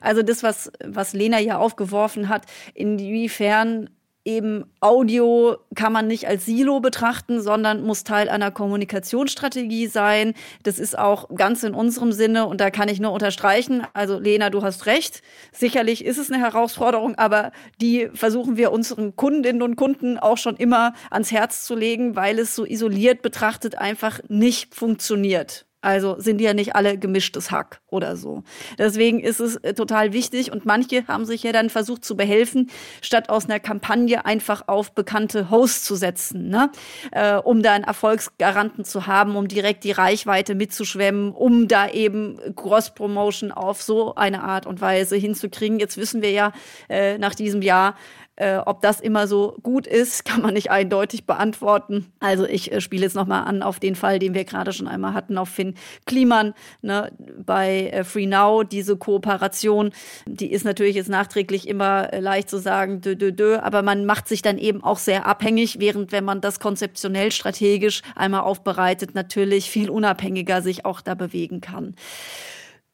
Also 0.00 0.22
das, 0.22 0.44
was, 0.44 0.70
was 0.84 1.12
Lena 1.14 1.40
ja 1.40 1.58
aufgeworfen 1.58 2.28
hat, 2.28 2.46
inwiefern 2.74 3.90
eben 4.24 4.64
Audio 4.80 5.56
kann 5.74 5.92
man 5.92 6.06
nicht 6.06 6.26
als 6.26 6.46
Silo 6.46 6.80
betrachten, 6.80 7.42
sondern 7.42 7.82
muss 7.82 8.04
Teil 8.04 8.28
einer 8.28 8.50
Kommunikationsstrategie 8.50 9.86
sein. 9.86 10.34
Das 10.62 10.78
ist 10.78 10.98
auch 10.98 11.28
ganz 11.34 11.62
in 11.62 11.74
unserem 11.74 12.12
Sinne 12.12 12.46
und 12.46 12.60
da 12.60 12.70
kann 12.70 12.88
ich 12.88 13.00
nur 13.00 13.12
unterstreichen. 13.12 13.86
Also 13.92 14.18
Lena, 14.18 14.50
du 14.50 14.62
hast 14.62 14.86
recht. 14.86 15.22
Sicherlich 15.52 16.04
ist 16.04 16.18
es 16.18 16.30
eine 16.30 16.42
Herausforderung, 16.42 17.16
aber 17.16 17.52
die 17.80 18.08
versuchen 18.14 18.56
wir 18.56 18.72
unseren 18.72 19.14
Kundinnen 19.16 19.62
und 19.62 19.76
Kunden 19.76 20.18
auch 20.18 20.38
schon 20.38 20.56
immer 20.56 20.94
ans 21.10 21.30
Herz 21.30 21.64
zu 21.64 21.74
legen, 21.74 22.16
weil 22.16 22.38
es 22.38 22.54
so 22.54 22.64
isoliert 22.64 23.22
betrachtet 23.22 23.76
einfach 23.76 24.20
nicht 24.28 24.74
funktioniert. 24.74 25.66
Also 25.84 26.16
sind 26.18 26.38
die 26.38 26.44
ja 26.44 26.54
nicht 26.54 26.74
alle 26.74 26.96
gemischtes 26.96 27.50
Hack 27.50 27.82
oder 27.88 28.16
so. 28.16 28.42
Deswegen 28.78 29.20
ist 29.20 29.38
es 29.38 29.56
äh, 29.56 29.74
total 29.74 30.14
wichtig 30.14 30.50
und 30.50 30.64
manche 30.64 31.06
haben 31.06 31.26
sich 31.26 31.42
ja 31.42 31.52
dann 31.52 31.68
versucht 31.68 32.04
zu 32.04 32.16
behelfen, 32.16 32.70
statt 33.02 33.28
aus 33.28 33.44
einer 33.44 33.60
Kampagne 33.60 34.24
einfach 34.24 34.66
auf 34.66 34.94
bekannte 34.94 35.50
Hosts 35.50 35.84
zu 35.84 35.94
setzen, 35.94 36.48
ne? 36.48 36.70
Äh, 37.12 37.36
um 37.36 37.62
da 37.62 37.74
einen 37.74 37.84
Erfolgsgaranten 37.84 38.84
zu 38.84 39.06
haben, 39.06 39.36
um 39.36 39.46
direkt 39.46 39.84
die 39.84 39.92
Reichweite 39.92 40.54
mitzuschwemmen, 40.54 41.32
um 41.32 41.68
da 41.68 41.90
eben 41.90 42.38
Cross-Promotion 42.56 43.52
auf 43.52 43.82
so 43.82 44.14
eine 44.14 44.42
Art 44.42 44.66
und 44.66 44.80
Weise 44.80 45.16
hinzukriegen. 45.16 45.78
Jetzt 45.78 45.98
wissen 45.98 46.22
wir 46.22 46.30
ja 46.30 46.52
äh, 46.88 47.18
nach 47.18 47.34
diesem 47.34 47.60
Jahr, 47.60 47.94
Äh, 48.36 48.56
ob 48.56 48.82
das 48.82 49.00
immer 49.00 49.28
so 49.28 49.56
gut 49.62 49.86
ist, 49.86 50.24
kann 50.24 50.42
man 50.42 50.54
nicht 50.54 50.70
eindeutig 50.70 51.24
beantworten. 51.24 52.12
Also 52.18 52.46
ich 52.46 52.72
äh, 52.72 52.80
spiele 52.80 53.02
jetzt 53.04 53.14
nochmal 53.14 53.44
an 53.44 53.62
auf 53.62 53.78
den 53.78 53.94
Fall, 53.94 54.18
den 54.18 54.34
wir 54.34 54.44
gerade 54.44 54.72
schon 54.72 54.88
einmal 54.88 55.14
hatten, 55.14 55.38
auf 55.38 55.48
Finn 55.48 55.74
Kliman 56.04 56.52
ne, 56.82 57.12
bei 57.44 57.90
äh, 57.90 58.02
Free 58.02 58.26
Now. 58.26 58.64
Diese 58.64 58.96
Kooperation, 58.96 59.92
die 60.26 60.50
ist 60.50 60.64
natürlich 60.64 60.96
jetzt 60.96 61.08
nachträglich 61.08 61.68
immer 61.68 62.12
äh, 62.12 62.18
leicht 62.18 62.50
zu 62.50 62.58
sagen, 62.58 63.00
dö, 63.00 63.14
dö, 63.14 63.30
dö, 63.30 63.58
aber 63.58 63.82
man 63.82 64.04
macht 64.04 64.26
sich 64.26 64.42
dann 64.42 64.58
eben 64.58 64.82
auch 64.82 64.98
sehr 64.98 65.26
abhängig, 65.26 65.78
während 65.78 66.10
wenn 66.10 66.24
man 66.24 66.40
das 66.40 66.58
konzeptionell 66.58 67.30
strategisch 67.30 68.02
einmal 68.16 68.40
aufbereitet, 68.40 69.14
natürlich 69.14 69.70
viel 69.70 69.90
unabhängiger 69.90 70.60
sich 70.60 70.84
auch 70.84 71.00
da 71.00 71.14
bewegen 71.14 71.60
kann. 71.60 71.94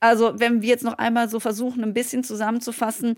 Also 0.00 0.32
wenn 0.40 0.62
wir 0.62 0.68
jetzt 0.70 0.82
noch 0.82 0.96
einmal 0.96 1.28
so 1.28 1.40
versuchen, 1.40 1.84
ein 1.84 1.92
bisschen 1.92 2.24
zusammenzufassen, 2.24 3.16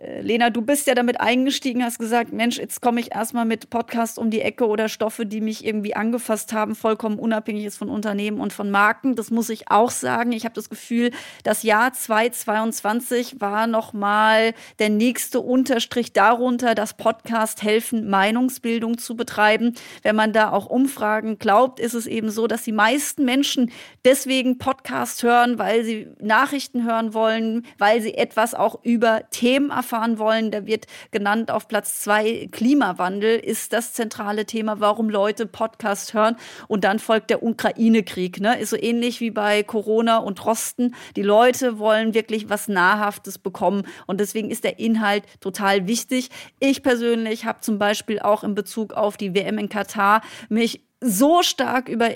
Lena, 0.00 0.50
du 0.50 0.62
bist 0.62 0.86
ja 0.86 0.94
damit 0.94 1.20
eingestiegen, 1.20 1.84
hast 1.84 1.98
gesagt, 1.98 2.32
Mensch, 2.32 2.58
jetzt 2.58 2.80
komme 2.80 2.98
ich 2.98 3.14
erstmal 3.14 3.44
mit 3.44 3.68
Podcast 3.68 4.18
um 4.18 4.30
die 4.30 4.40
Ecke 4.40 4.66
oder 4.66 4.88
Stoffe, 4.88 5.26
die 5.26 5.40
mich 5.40 5.64
irgendwie 5.64 5.94
angefasst 5.94 6.52
haben, 6.52 6.74
vollkommen 6.74 7.18
unabhängig 7.18 7.66
ist 7.66 7.76
von 7.76 7.88
Unternehmen 7.88 8.40
und 8.40 8.52
von 8.52 8.70
Marken. 8.70 9.16
Das 9.16 9.30
muss 9.30 9.50
ich 9.50 9.70
auch 9.70 9.90
sagen. 9.90 10.32
Ich 10.32 10.44
habe 10.44 10.54
das 10.54 10.70
Gefühl, 10.70 11.10
das 11.44 11.62
Jahr 11.62 11.92
2022 11.92 13.40
war 13.40 13.66
nochmal 13.66 14.54
der 14.78 14.88
nächste 14.88 15.40
Unterstrich 15.40 16.12
darunter, 16.12 16.74
dass 16.74 16.94
Podcast 16.94 17.62
helfen, 17.62 18.08
Meinungsbildung 18.08 18.98
zu 18.98 19.14
betreiben. 19.14 19.74
Wenn 20.02 20.16
man 20.16 20.32
da 20.32 20.50
auch 20.52 20.66
Umfragen 20.66 21.38
glaubt, 21.38 21.78
ist 21.78 21.94
es 21.94 22.06
eben 22.06 22.30
so, 22.30 22.46
dass 22.46 22.62
die 22.62 22.72
meisten 22.72 23.24
Menschen 23.24 23.70
deswegen 24.04 24.58
Podcast 24.58 25.22
hören, 25.22 25.58
weil 25.58 25.84
sie 25.84 26.08
Nachrichten 26.18 26.84
hören 26.84 27.14
wollen, 27.14 27.66
weil 27.78 28.00
sie 28.00 28.14
etwas 28.14 28.54
auch 28.54 28.82
über 28.82 29.28
Themen 29.30 29.70
erfahren 29.82 30.18
wollen. 30.18 30.52
Da 30.52 30.64
wird 30.64 30.86
genannt 31.10 31.50
auf 31.50 31.66
Platz 31.66 32.00
zwei 32.00 32.48
Klimawandel 32.52 33.38
ist 33.38 33.72
das 33.72 33.92
zentrale 33.92 34.46
Thema, 34.46 34.78
warum 34.78 35.10
Leute 35.10 35.44
Podcast 35.44 36.14
hören. 36.14 36.36
Und 36.68 36.84
dann 36.84 37.00
folgt 37.00 37.30
der 37.30 37.42
Ukraine-Krieg. 37.42 38.40
Ne? 38.40 38.58
Ist 38.60 38.70
so 38.70 38.76
ähnlich 38.76 39.20
wie 39.20 39.32
bei 39.32 39.64
Corona 39.64 40.18
und 40.18 40.44
Rosten. 40.46 40.94
Die 41.16 41.22
Leute 41.22 41.80
wollen 41.80 42.14
wirklich 42.14 42.48
was 42.48 42.68
Nahrhaftes 42.68 43.38
bekommen. 43.38 43.82
Und 44.06 44.20
deswegen 44.20 44.50
ist 44.50 44.62
der 44.62 44.78
Inhalt 44.78 45.24
total 45.40 45.88
wichtig. 45.88 46.30
Ich 46.60 46.82
persönlich 46.82 47.44
habe 47.44 47.60
zum 47.60 47.78
Beispiel 47.78 48.20
auch 48.20 48.44
in 48.44 48.54
Bezug 48.54 48.94
auf 48.94 49.16
die 49.16 49.34
WM 49.34 49.58
in 49.58 49.68
Katar 49.68 50.22
mich 50.48 50.84
so 51.00 51.42
stark 51.42 51.88
über 51.88 52.10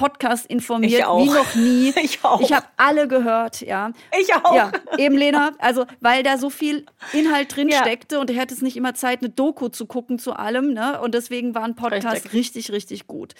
Podcast 0.00 0.46
informiert 0.46 1.02
wie 1.02 1.26
noch 1.26 1.54
nie. 1.54 1.92
Ich 2.02 2.24
auch. 2.24 2.40
Ich 2.40 2.52
habe 2.52 2.66
alle 2.78 3.06
gehört, 3.06 3.60
ja. 3.60 3.92
Ich 4.18 4.34
auch. 4.34 4.54
Ja, 4.54 4.72
eben 4.96 5.14
Lena, 5.16 5.52
also 5.58 5.84
weil 6.00 6.22
da 6.22 6.38
so 6.38 6.48
viel 6.48 6.86
Inhalt 7.12 7.54
drin 7.54 7.68
ja. 7.68 7.82
steckte 7.82 8.18
und 8.18 8.30
er 8.30 8.36
hätte 8.36 8.54
es 8.54 8.62
nicht 8.62 8.78
immer 8.78 8.94
Zeit, 8.94 9.20
eine 9.20 9.28
Doku 9.28 9.68
zu 9.68 9.84
gucken 9.84 10.18
zu 10.18 10.32
allem, 10.32 10.72
ne? 10.72 10.98
Und 11.02 11.14
deswegen 11.14 11.54
war 11.54 11.64
ein 11.64 11.74
Podcast 11.74 12.32
richtig, 12.32 12.32
richtig, 12.32 12.72
richtig 12.72 13.06
gut. 13.08 13.34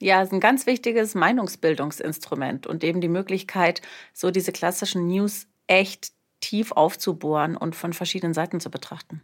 Ja, 0.00 0.20
es 0.20 0.28
ist 0.28 0.32
ein 0.32 0.40
ganz 0.40 0.66
wichtiges 0.66 1.14
Meinungsbildungsinstrument 1.14 2.66
und 2.66 2.82
eben 2.82 3.00
die 3.00 3.08
Möglichkeit, 3.08 3.80
so 4.12 4.32
diese 4.32 4.50
klassischen 4.50 5.06
News 5.06 5.46
echt 5.68 6.10
tief 6.40 6.72
aufzubohren 6.72 7.56
und 7.56 7.76
von 7.76 7.92
verschiedenen 7.92 8.34
Seiten 8.34 8.58
zu 8.58 8.70
betrachten. 8.70 9.22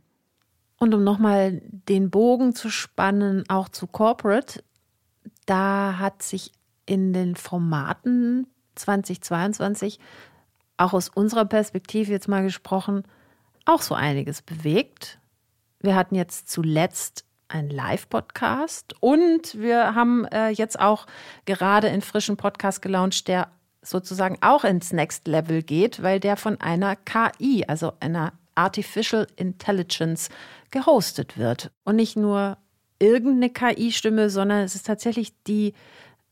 Und 0.79 0.95
um 0.95 1.03
nochmal 1.03 1.62
den 1.88 2.11
Bogen 2.11 2.55
zu 2.55 2.71
spannen, 2.71 3.43
auch 3.49 3.69
zu 3.69 3.88
Corporate, 3.88 4.62
da 5.46 5.98
hat 5.98 6.22
sich 6.22 6.52
in 6.87 7.12
den 7.12 7.37
Formaten 7.37 8.46
2022 8.74 9.98
auch 10.76 10.92
aus 10.92 11.09
unserer 11.09 11.44
Perspektive 11.44 12.11
jetzt 12.11 12.28
mal 12.28 12.42
gesprochen 12.42 13.04
auch 13.64 13.83
so 13.83 13.94
einiges 13.94 14.42
bewegt. 14.42 15.18
Wir 15.80 15.94
hatten 15.94 16.14
jetzt 16.14 16.50
zuletzt 16.50 17.24
einen 17.48 17.70
Live-Podcast 17.70 18.94
und 19.00 19.59
wir 19.59 19.94
haben 19.94 20.24
äh, 20.26 20.48
jetzt 20.48 20.78
auch 20.78 21.07
gerade 21.44 21.88
einen 21.88 22.02
frischen 22.02 22.37
Podcast 22.37 22.83
gelauncht, 22.83 23.28
der 23.28 23.48
sozusagen 23.83 24.38
auch 24.40 24.64
ins 24.64 24.92
Next 24.92 25.28
Level 25.28 25.62
geht, 25.62 26.02
weil 26.02 26.20
der 26.20 26.37
von 26.37 26.61
einer 26.61 26.96
KI, 26.96 27.64
also 27.66 27.92
einer 28.00 28.33
Artificial 28.54 29.26
Intelligence, 29.37 30.30
gehostet 30.70 31.37
wird. 31.37 31.70
Und 31.85 31.96
nicht 31.96 32.16
nur 32.16 32.57
irgendeine 32.98 33.50
KI-Stimme, 33.50 34.30
sondern 34.30 34.62
es 34.62 34.74
ist 34.74 34.87
tatsächlich 34.87 35.33
die 35.44 35.74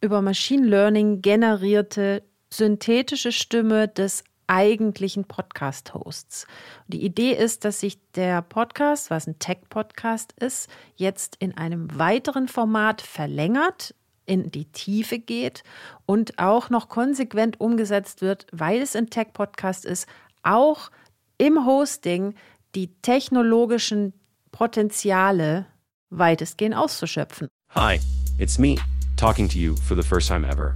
über 0.00 0.22
Machine 0.22 0.66
Learning 0.66 1.22
generierte 1.22 2.22
synthetische 2.50 3.32
Stimme 3.32 3.88
des 3.88 4.24
eigentlichen 4.46 5.24
Podcast-Hosts. 5.24 6.46
Die 6.88 7.02
Idee 7.04 7.32
ist, 7.32 7.64
dass 7.64 7.80
sich 7.80 7.98
der 8.12 8.42
Podcast, 8.42 9.10
was 9.10 9.26
ein 9.26 9.38
Tech-Podcast 9.38 10.34
ist, 10.38 10.68
jetzt 10.96 11.36
in 11.38 11.56
einem 11.56 11.98
weiteren 11.98 12.48
Format 12.48 13.00
verlängert, 13.00 13.94
in 14.26 14.50
die 14.50 14.66
Tiefe 14.66 15.18
geht 15.18 15.62
und 16.06 16.38
auch 16.38 16.70
noch 16.70 16.88
konsequent 16.88 17.60
umgesetzt 17.60 18.20
wird, 18.20 18.46
weil 18.52 18.82
es 18.82 18.94
ein 18.94 19.10
Tech-Podcast 19.10 19.84
ist, 19.84 20.06
auch 20.42 20.90
im 21.38 21.64
Hosting 21.64 22.34
die 22.74 22.94
technologischen 23.02 24.12
Potenziale 24.50 25.66
weitestgehend 26.12 26.74
auszuschöpfen. 26.74 27.48
Hi, 27.70 28.00
it's 28.38 28.58
me, 28.58 28.78
talking 29.16 29.48
to 29.48 29.58
you 29.58 29.76
for 29.76 29.94
the 29.94 30.02
first 30.02 30.28
time 30.28 30.44
ever. 30.44 30.74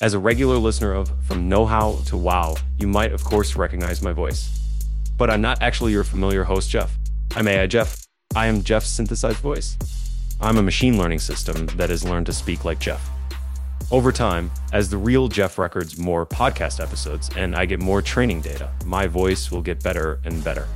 As 0.00 0.12
a 0.12 0.18
regular 0.18 0.56
listener 0.56 0.92
of 0.92 1.10
From 1.24 1.48
Know 1.48 1.64
How 1.66 2.00
to 2.06 2.16
Wow, 2.16 2.56
you 2.78 2.86
might 2.86 3.12
of 3.12 3.24
course 3.24 3.56
recognize 3.56 4.02
my 4.02 4.12
voice. 4.12 4.50
But 5.16 5.30
I'm 5.30 5.40
not 5.40 5.62
actually 5.62 5.92
your 5.92 6.04
familiar 6.04 6.44
host, 6.44 6.68
Jeff. 6.68 6.98
I'm 7.34 7.48
AI 7.48 7.66
Jeff. 7.66 8.04
I 8.34 8.46
am 8.46 8.62
Jeff's 8.62 8.90
synthesized 8.90 9.38
voice. 9.38 9.78
I'm 10.40 10.58
a 10.58 10.62
machine 10.62 10.98
learning 10.98 11.20
system 11.20 11.66
that 11.76 11.88
has 11.88 12.04
learned 12.04 12.26
to 12.26 12.32
speak 12.32 12.64
like 12.64 12.78
Jeff. 12.78 13.08
Over 13.90 14.12
time, 14.12 14.50
as 14.72 14.90
the 14.90 14.98
real 14.98 15.28
Jeff 15.28 15.58
records 15.58 15.96
more 15.96 16.26
podcast 16.26 16.80
episodes 16.80 17.30
and 17.36 17.54
I 17.54 17.64
get 17.66 17.80
more 17.80 18.02
training 18.02 18.42
data, 18.42 18.68
my 18.84 19.06
voice 19.06 19.50
will 19.50 19.62
get 19.62 19.82
better 19.82 20.20
and 20.24 20.42
better. 20.42 20.66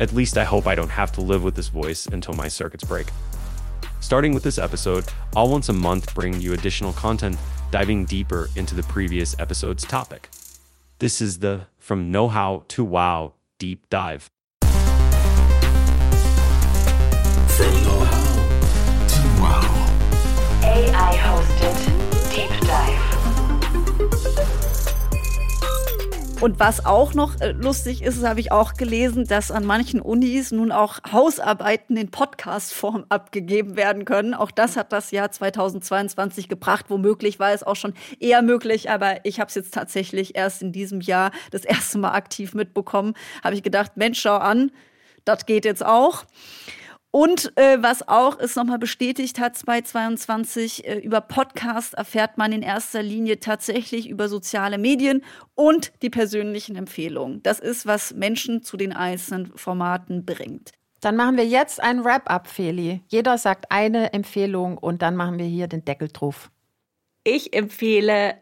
At 0.00 0.12
least 0.12 0.38
I 0.38 0.44
hope 0.44 0.66
I 0.66 0.74
don't 0.74 0.90
have 0.90 1.10
to 1.12 1.20
live 1.20 1.42
with 1.42 1.54
this 1.56 1.68
voice 1.68 2.06
until 2.06 2.34
my 2.34 2.48
circuits 2.48 2.84
break. 2.84 3.08
Starting 4.00 4.32
with 4.32 4.44
this 4.44 4.58
episode, 4.58 5.04
I'll 5.34 5.48
once 5.48 5.68
a 5.68 5.72
month 5.72 6.14
bring 6.14 6.40
you 6.40 6.52
additional 6.52 6.92
content 6.92 7.36
diving 7.70 8.04
deeper 8.04 8.48
into 8.56 8.74
the 8.74 8.84
previous 8.84 9.38
episode's 9.38 9.84
topic. 9.84 10.30
This 11.00 11.20
is 11.20 11.40
the 11.40 11.66
From 11.78 12.10
Know 12.12 12.28
How 12.28 12.64
to 12.68 12.84
Wow 12.84 13.34
Deep 13.58 13.88
Dive. 13.90 14.30
From 14.62 14.70
Know 17.82 18.04
How 18.04 18.34
to 19.08 19.22
Wow. 19.42 19.62
AI 20.62 21.16
hosted 21.16 21.97
Und 26.40 26.60
was 26.60 26.86
auch 26.86 27.14
noch 27.14 27.40
äh, 27.40 27.50
lustig 27.50 28.00
ist, 28.00 28.24
habe 28.24 28.38
ich 28.38 28.52
auch 28.52 28.74
gelesen, 28.74 29.24
dass 29.24 29.50
an 29.50 29.66
manchen 29.66 30.00
Unis 30.00 30.52
nun 30.52 30.70
auch 30.70 31.00
Hausarbeiten 31.10 31.96
in 31.96 32.12
Podcast-Form 32.12 33.06
abgegeben 33.08 33.76
werden 33.76 34.04
können. 34.04 34.34
Auch 34.34 34.52
das 34.52 34.76
hat 34.76 34.92
das 34.92 35.10
Jahr 35.10 35.32
2022 35.32 36.48
gebracht. 36.48 36.86
Womöglich 36.90 37.40
war 37.40 37.52
es 37.52 37.64
auch 37.64 37.74
schon 37.74 37.92
eher 38.20 38.42
möglich, 38.42 38.88
aber 38.88 39.24
ich 39.24 39.40
habe 39.40 39.48
es 39.48 39.56
jetzt 39.56 39.74
tatsächlich 39.74 40.36
erst 40.36 40.62
in 40.62 40.70
diesem 40.70 41.00
Jahr 41.00 41.32
das 41.50 41.64
erste 41.64 41.98
Mal 41.98 42.12
aktiv 42.12 42.54
mitbekommen. 42.54 43.14
Habe 43.42 43.56
ich 43.56 43.64
gedacht, 43.64 43.96
Mensch, 43.96 44.20
schau 44.20 44.36
an, 44.36 44.70
das 45.24 45.44
geht 45.44 45.64
jetzt 45.64 45.84
auch. 45.84 46.24
Und 47.10 47.56
äh, 47.56 47.82
was 47.82 48.06
auch 48.06 48.38
es 48.38 48.54
nochmal 48.54 48.78
bestätigt 48.78 49.40
hat, 49.40 49.56
2022, 49.56 50.86
äh, 50.86 50.98
über 50.98 51.22
Podcast 51.22 51.94
erfährt 51.94 52.36
man 52.36 52.52
in 52.52 52.60
erster 52.60 53.02
Linie 53.02 53.40
tatsächlich 53.40 54.10
über 54.10 54.28
soziale 54.28 54.76
Medien 54.76 55.24
und 55.54 55.92
die 56.02 56.10
persönlichen 56.10 56.76
Empfehlungen. 56.76 57.42
Das 57.42 57.60
ist, 57.60 57.86
was 57.86 58.12
Menschen 58.12 58.62
zu 58.62 58.76
den 58.76 58.92
einzelnen 58.92 59.56
Formaten 59.56 60.26
bringt. 60.26 60.72
Dann 61.00 61.16
machen 61.16 61.38
wir 61.38 61.46
jetzt 61.46 61.82
ein 61.82 62.04
Wrap-up, 62.04 62.46
Feli. 62.46 63.02
Jeder 63.08 63.38
sagt 63.38 63.70
eine 63.70 64.12
Empfehlung 64.12 64.76
und 64.76 65.00
dann 65.00 65.16
machen 65.16 65.38
wir 65.38 65.46
hier 65.46 65.66
den 65.66 65.84
Deckel 65.84 66.08
drauf. 66.08 66.50
Ich 67.24 67.54
empfehle 67.54 68.36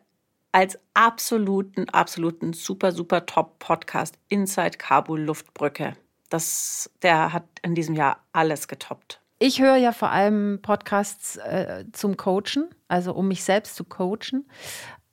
als 0.51 0.79
absoluten, 0.95 1.89
absoluten 1.91 2.53
super, 2.53 2.91
super 2.91 3.27
Top-Podcast 3.27 4.19
Inside 4.29 4.79
Kabul 4.79 5.21
Luftbrücke 5.21 5.97
das, 6.29 6.91
der 7.03 7.33
hat 7.33 7.45
in 7.63 7.75
diesem 7.75 7.95
Jahr 7.95 8.25
alles 8.33 8.69
getoppt. 8.69 9.21
Ich 9.39 9.61
höre 9.61 9.77
ja 9.77 9.93
vor 9.93 10.11
allem 10.11 10.61
Podcasts 10.63 11.37
äh, 11.37 11.85
zum 11.93 12.17
Coachen, 12.17 12.71
also 12.89 13.13
um 13.13 13.29
mich 13.29 13.45
selbst 13.45 13.77
zu 13.77 13.85
coachen. 13.85 14.49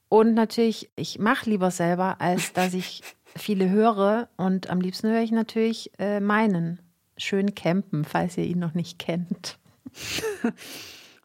Und 0.07 0.33
natürlich, 0.33 0.89
ich 0.95 1.19
mache 1.19 1.49
lieber 1.49 1.71
selber, 1.71 2.21
als 2.21 2.53
dass 2.53 2.73
ich 2.73 3.01
viele 3.35 3.69
höre. 3.69 4.29
Und 4.37 4.69
am 4.69 4.79
liebsten 4.79 5.09
höre 5.09 5.21
ich 5.21 5.31
natürlich 5.31 5.91
äh, 5.99 6.19
meinen 6.19 6.79
schönen 7.17 7.53
Campen, 7.53 8.05
falls 8.05 8.37
ihr 8.37 8.45
ihn 8.45 8.59
noch 8.59 8.73
nicht 8.73 8.99
kennt. 8.99 9.57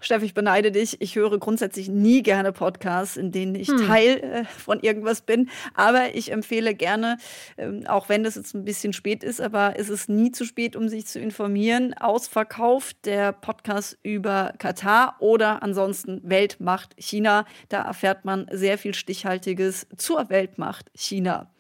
Steff, 0.01 0.23
ich 0.23 0.33
beneide 0.33 0.71
dich. 0.71 1.01
Ich 1.01 1.17
höre 1.17 1.39
grundsätzlich 1.39 1.89
nie 1.89 2.23
gerne 2.23 2.53
Podcasts, 2.53 3.17
in 3.17 3.33
denen 3.33 3.57
ich 3.57 3.67
Hm. 3.69 3.87
Teil 3.89 4.19
äh, 4.19 4.45
von 4.45 4.79
irgendwas 4.81 5.23
bin. 5.23 5.51
Aber 5.75 6.15
ich 6.15 6.31
empfehle 6.31 6.75
gerne, 6.75 7.19
ähm, 7.57 7.85
auch 7.89 8.09
wenn 8.09 8.23
das 8.23 8.37
jetzt 8.37 8.55
ein 8.55 8.65
bisschen 8.65 8.93
spät 8.93 9.25
ist, 9.25 9.41
aber 9.41 9.75
es 9.77 9.89
ist 9.89 10.09
nie 10.09 10.31
zu 10.31 10.45
spät, 10.45 10.77
um 10.77 10.89
sich 10.89 11.07
zu 11.07 11.19
informieren. 11.19 11.95
Ausverkauft 11.95 13.07
der 13.07 13.33
Podcast 13.33 13.99
über 14.05 14.55
Katar 14.59 15.17
oder 15.19 15.65
ansonsten 15.65 16.21
Weltmacht 16.23 16.95
China. 16.97 17.45
Da 17.69 17.83
erfährt 17.83 18.25
man 18.25 18.47
sehr 18.53 18.79
viel 18.79 18.95
Stichhaltiges 18.95 19.89
zur 19.97 20.31
Weltmacht 20.31 20.91
China. 20.95 21.51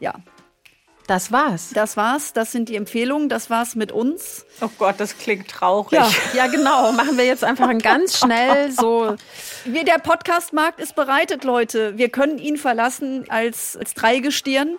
Ja, 0.00 0.14
Das 1.06 1.30
war's. 1.30 1.70
das 1.72 1.96
war's. 1.96 2.32
Das 2.32 2.52
sind 2.52 2.68
die 2.68 2.76
Empfehlungen. 2.76 3.28
Das 3.28 3.48
war's 3.48 3.76
mit 3.76 3.92
uns. 3.92 4.44
Oh 4.60 4.68
Gott, 4.78 4.96
das 4.98 5.16
klingt 5.18 5.48
traurig. 5.48 5.92
Ja, 5.92 6.10
ja, 6.34 6.46
genau. 6.48 6.92
Machen 6.92 7.16
wir 7.16 7.24
jetzt 7.24 7.44
einfach 7.44 7.68
ein 7.68 7.78
ganz 7.78 8.18
schnell 8.18 8.72
so. 8.72 9.16
Wir, 9.64 9.84
der 9.84 9.98
Podcastmarkt 9.98 10.80
ist 10.80 10.96
bereitet, 10.96 11.44
Leute. 11.44 11.96
Wir 11.96 12.08
können 12.08 12.38
ihn 12.38 12.56
verlassen 12.56 13.24
als, 13.28 13.76
als 13.76 13.94
Dreigestirn. 13.94 14.76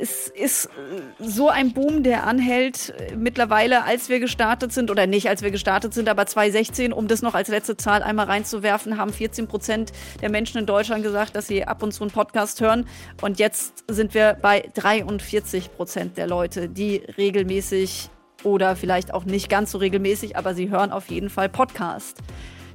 Es 0.00 0.28
ist 0.28 0.66
äh, 0.66 0.70
so 1.18 1.48
ein 1.48 1.72
Boom, 1.72 2.02
der 2.02 2.26
anhält 2.26 2.94
äh, 2.98 3.16
mittlerweile, 3.16 3.84
als 3.84 4.08
wir 4.08 4.20
gestartet 4.20 4.72
sind, 4.72 4.90
oder 4.90 5.06
nicht 5.06 5.28
als 5.28 5.42
wir 5.42 5.50
gestartet 5.50 5.94
sind, 5.94 6.08
aber 6.08 6.26
2016, 6.26 6.92
um 6.92 7.08
das 7.08 7.22
noch 7.22 7.34
als 7.34 7.48
letzte 7.48 7.76
Zahl 7.76 8.02
einmal 8.02 8.26
reinzuwerfen, 8.26 8.96
haben 8.98 9.12
14 9.12 9.46
Prozent 9.46 9.92
der 10.20 10.30
Menschen 10.30 10.58
in 10.58 10.66
Deutschland 10.66 11.02
gesagt, 11.02 11.36
dass 11.36 11.46
sie 11.46 11.64
ab 11.64 11.82
und 11.82 11.92
zu 11.92 12.02
einen 12.02 12.10
Podcast 12.10 12.60
hören. 12.60 12.86
Und 13.20 13.38
jetzt 13.38 13.84
sind 13.88 14.14
wir 14.14 14.36
bei 14.40 14.68
43 14.74 15.74
Prozent 15.74 16.16
der 16.18 16.26
Leute, 16.26 16.68
die 16.68 16.96
regelmäßig 17.16 18.10
oder 18.42 18.76
vielleicht 18.76 19.14
auch 19.14 19.24
nicht 19.24 19.48
ganz 19.48 19.70
so 19.70 19.78
regelmäßig, 19.78 20.36
aber 20.36 20.54
sie 20.54 20.70
hören 20.70 20.92
auf 20.92 21.08
jeden 21.08 21.30
Fall 21.30 21.48
Podcast. 21.48 22.18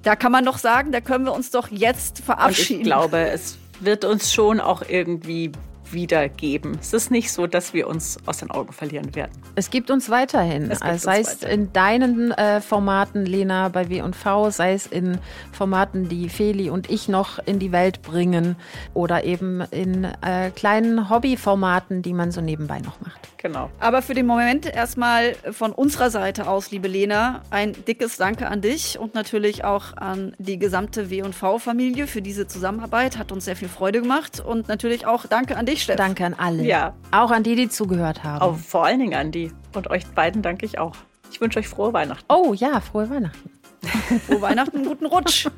Da 0.03 0.15
kann 0.15 0.31
man 0.31 0.45
doch 0.45 0.57
sagen, 0.57 0.91
da 0.91 1.01
können 1.01 1.25
wir 1.25 1.33
uns 1.33 1.51
doch 1.51 1.69
jetzt 1.69 2.19
Und 2.19 2.25
verabschieden. 2.25 2.81
ich 2.81 2.85
glaube, 2.85 3.19
es 3.19 3.57
wird 3.81 4.05
uns 4.05 4.31
schon 4.33 4.59
auch 4.59 4.81
irgendwie 4.87 5.51
wiedergeben. 5.93 6.77
Es 6.79 6.93
ist 6.93 7.11
nicht 7.11 7.31
so, 7.31 7.47
dass 7.47 7.73
wir 7.73 7.87
uns 7.87 8.17
aus 8.25 8.37
den 8.37 8.51
Augen 8.51 8.73
verlieren 8.73 9.15
werden. 9.15 9.31
Es 9.55 9.69
gibt 9.69 9.91
uns 9.91 10.09
weiterhin. 10.09 10.63
Es 10.63 10.79
gibt 10.79 10.91
Also 10.91 11.05
sei 11.05 11.19
es 11.19 11.43
in 11.43 11.73
deinen 11.73 12.31
äh, 12.31 12.61
Formaten, 12.61 13.25
Lena, 13.25 13.69
bei 13.69 13.89
W&V, 13.89 14.49
sei 14.49 14.73
es 14.73 14.87
in 14.87 15.17
Formaten, 15.51 16.09
die 16.09 16.29
Feli 16.29 16.69
und 16.69 16.89
ich 16.89 17.07
noch 17.07 17.39
in 17.45 17.59
die 17.59 17.71
Welt 17.71 18.01
bringen 18.01 18.55
oder 18.93 19.23
eben 19.23 19.61
in 19.71 20.05
äh, 20.05 20.51
kleinen 20.55 21.09
Hobbyformaten, 21.09 22.01
die 22.01 22.13
man 22.13 22.31
so 22.31 22.41
nebenbei 22.41 22.79
noch 22.79 22.99
macht. 23.01 23.29
Genau. 23.41 23.69
Aber 23.79 24.01
für 24.01 24.13
den 24.13 24.25
Moment 24.25 24.65
erstmal 24.65 25.33
von 25.51 25.71
unserer 25.71 26.09
Seite 26.09 26.47
aus, 26.47 26.71
liebe 26.71 26.89
Lena, 26.89 27.41
ein 27.51 27.73
dickes 27.87 28.17
Danke 28.17 28.47
an 28.47 28.61
dich 28.61 28.99
und 28.99 29.15
natürlich 29.15 29.63
auch 29.63 29.95
an 29.95 30.33
die 30.39 30.59
gesamte 30.59 31.09
W&V-Familie 31.09 32.07
für 32.07 32.21
diese 32.21 32.47
Zusammenarbeit. 32.47 33.17
Hat 33.17 33.31
uns 33.31 33.45
sehr 33.45 33.55
viel 33.55 33.69
Freude 33.69 34.01
gemacht 34.01 34.41
und 34.41 34.67
natürlich 34.67 35.05
auch 35.05 35.25
Danke 35.25 35.55
an 35.55 35.65
dich, 35.65 35.78
Steff. 35.79 35.95
Danke 35.95 36.25
an 36.25 36.33
alle. 36.33 36.63
Ja. 36.63 36.93
Auch 37.11 37.31
an 37.31 37.43
die, 37.43 37.55
die 37.55 37.69
zugehört 37.69 38.23
haben. 38.23 38.41
Auch 38.41 38.57
vor 38.57 38.85
allen 38.85 38.99
Dingen 38.99 39.15
an 39.15 39.31
die. 39.31 39.51
Und 39.73 39.89
euch 39.89 40.05
beiden 40.07 40.41
danke 40.41 40.65
ich 40.65 40.79
auch. 40.79 40.95
Ich 41.31 41.41
wünsche 41.41 41.59
euch 41.59 41.67
frohe 41.67 41.93
Weihnachten. 41.93 42.25
Oh 42.29 42.53
ja, 42.53 42.79
frohe 42.79 43.09
Weihnachten. 43.09 43.51
Frohe 44.27 44.41
Weihnachten, 44.41 44.83
guten 44.83 45.05
Rutsch. 45.05 45.47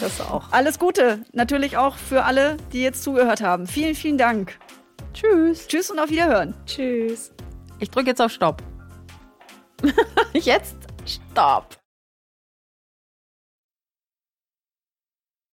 Das 0.00 0.20
auch. 0.20 0.52
Alles 0.52 0.78
Gute. 0.78 1.24
Natürlich 1.32 1.78
auch 1.78 1.96
für 1.96 2.24
alle, 2.24 2.58
die 2.72 2.82
jetzt 2.82 3.02
zugehört 3.02 3.40
haben. 3.40 3.66
Vielen, 3.66 3.94
vielen 3.94 4.18
Dank. 4.18 4.58
Tschüss. 5.14 5.66
Tschüss 5.66 5.90
und 5.90 5.98
auf 5.98 6.10
Wiederhören. 6.10 6.54
Tschüss. 6.66 7.32
Ich 7.78 7.90
drücke 7.90 8.10
jetzt 8.10 8.20
auf 8.20 8.30
Stopp. 8.30 8.62
jetzt 10.34 10.76
Stopp. 11.06 11.78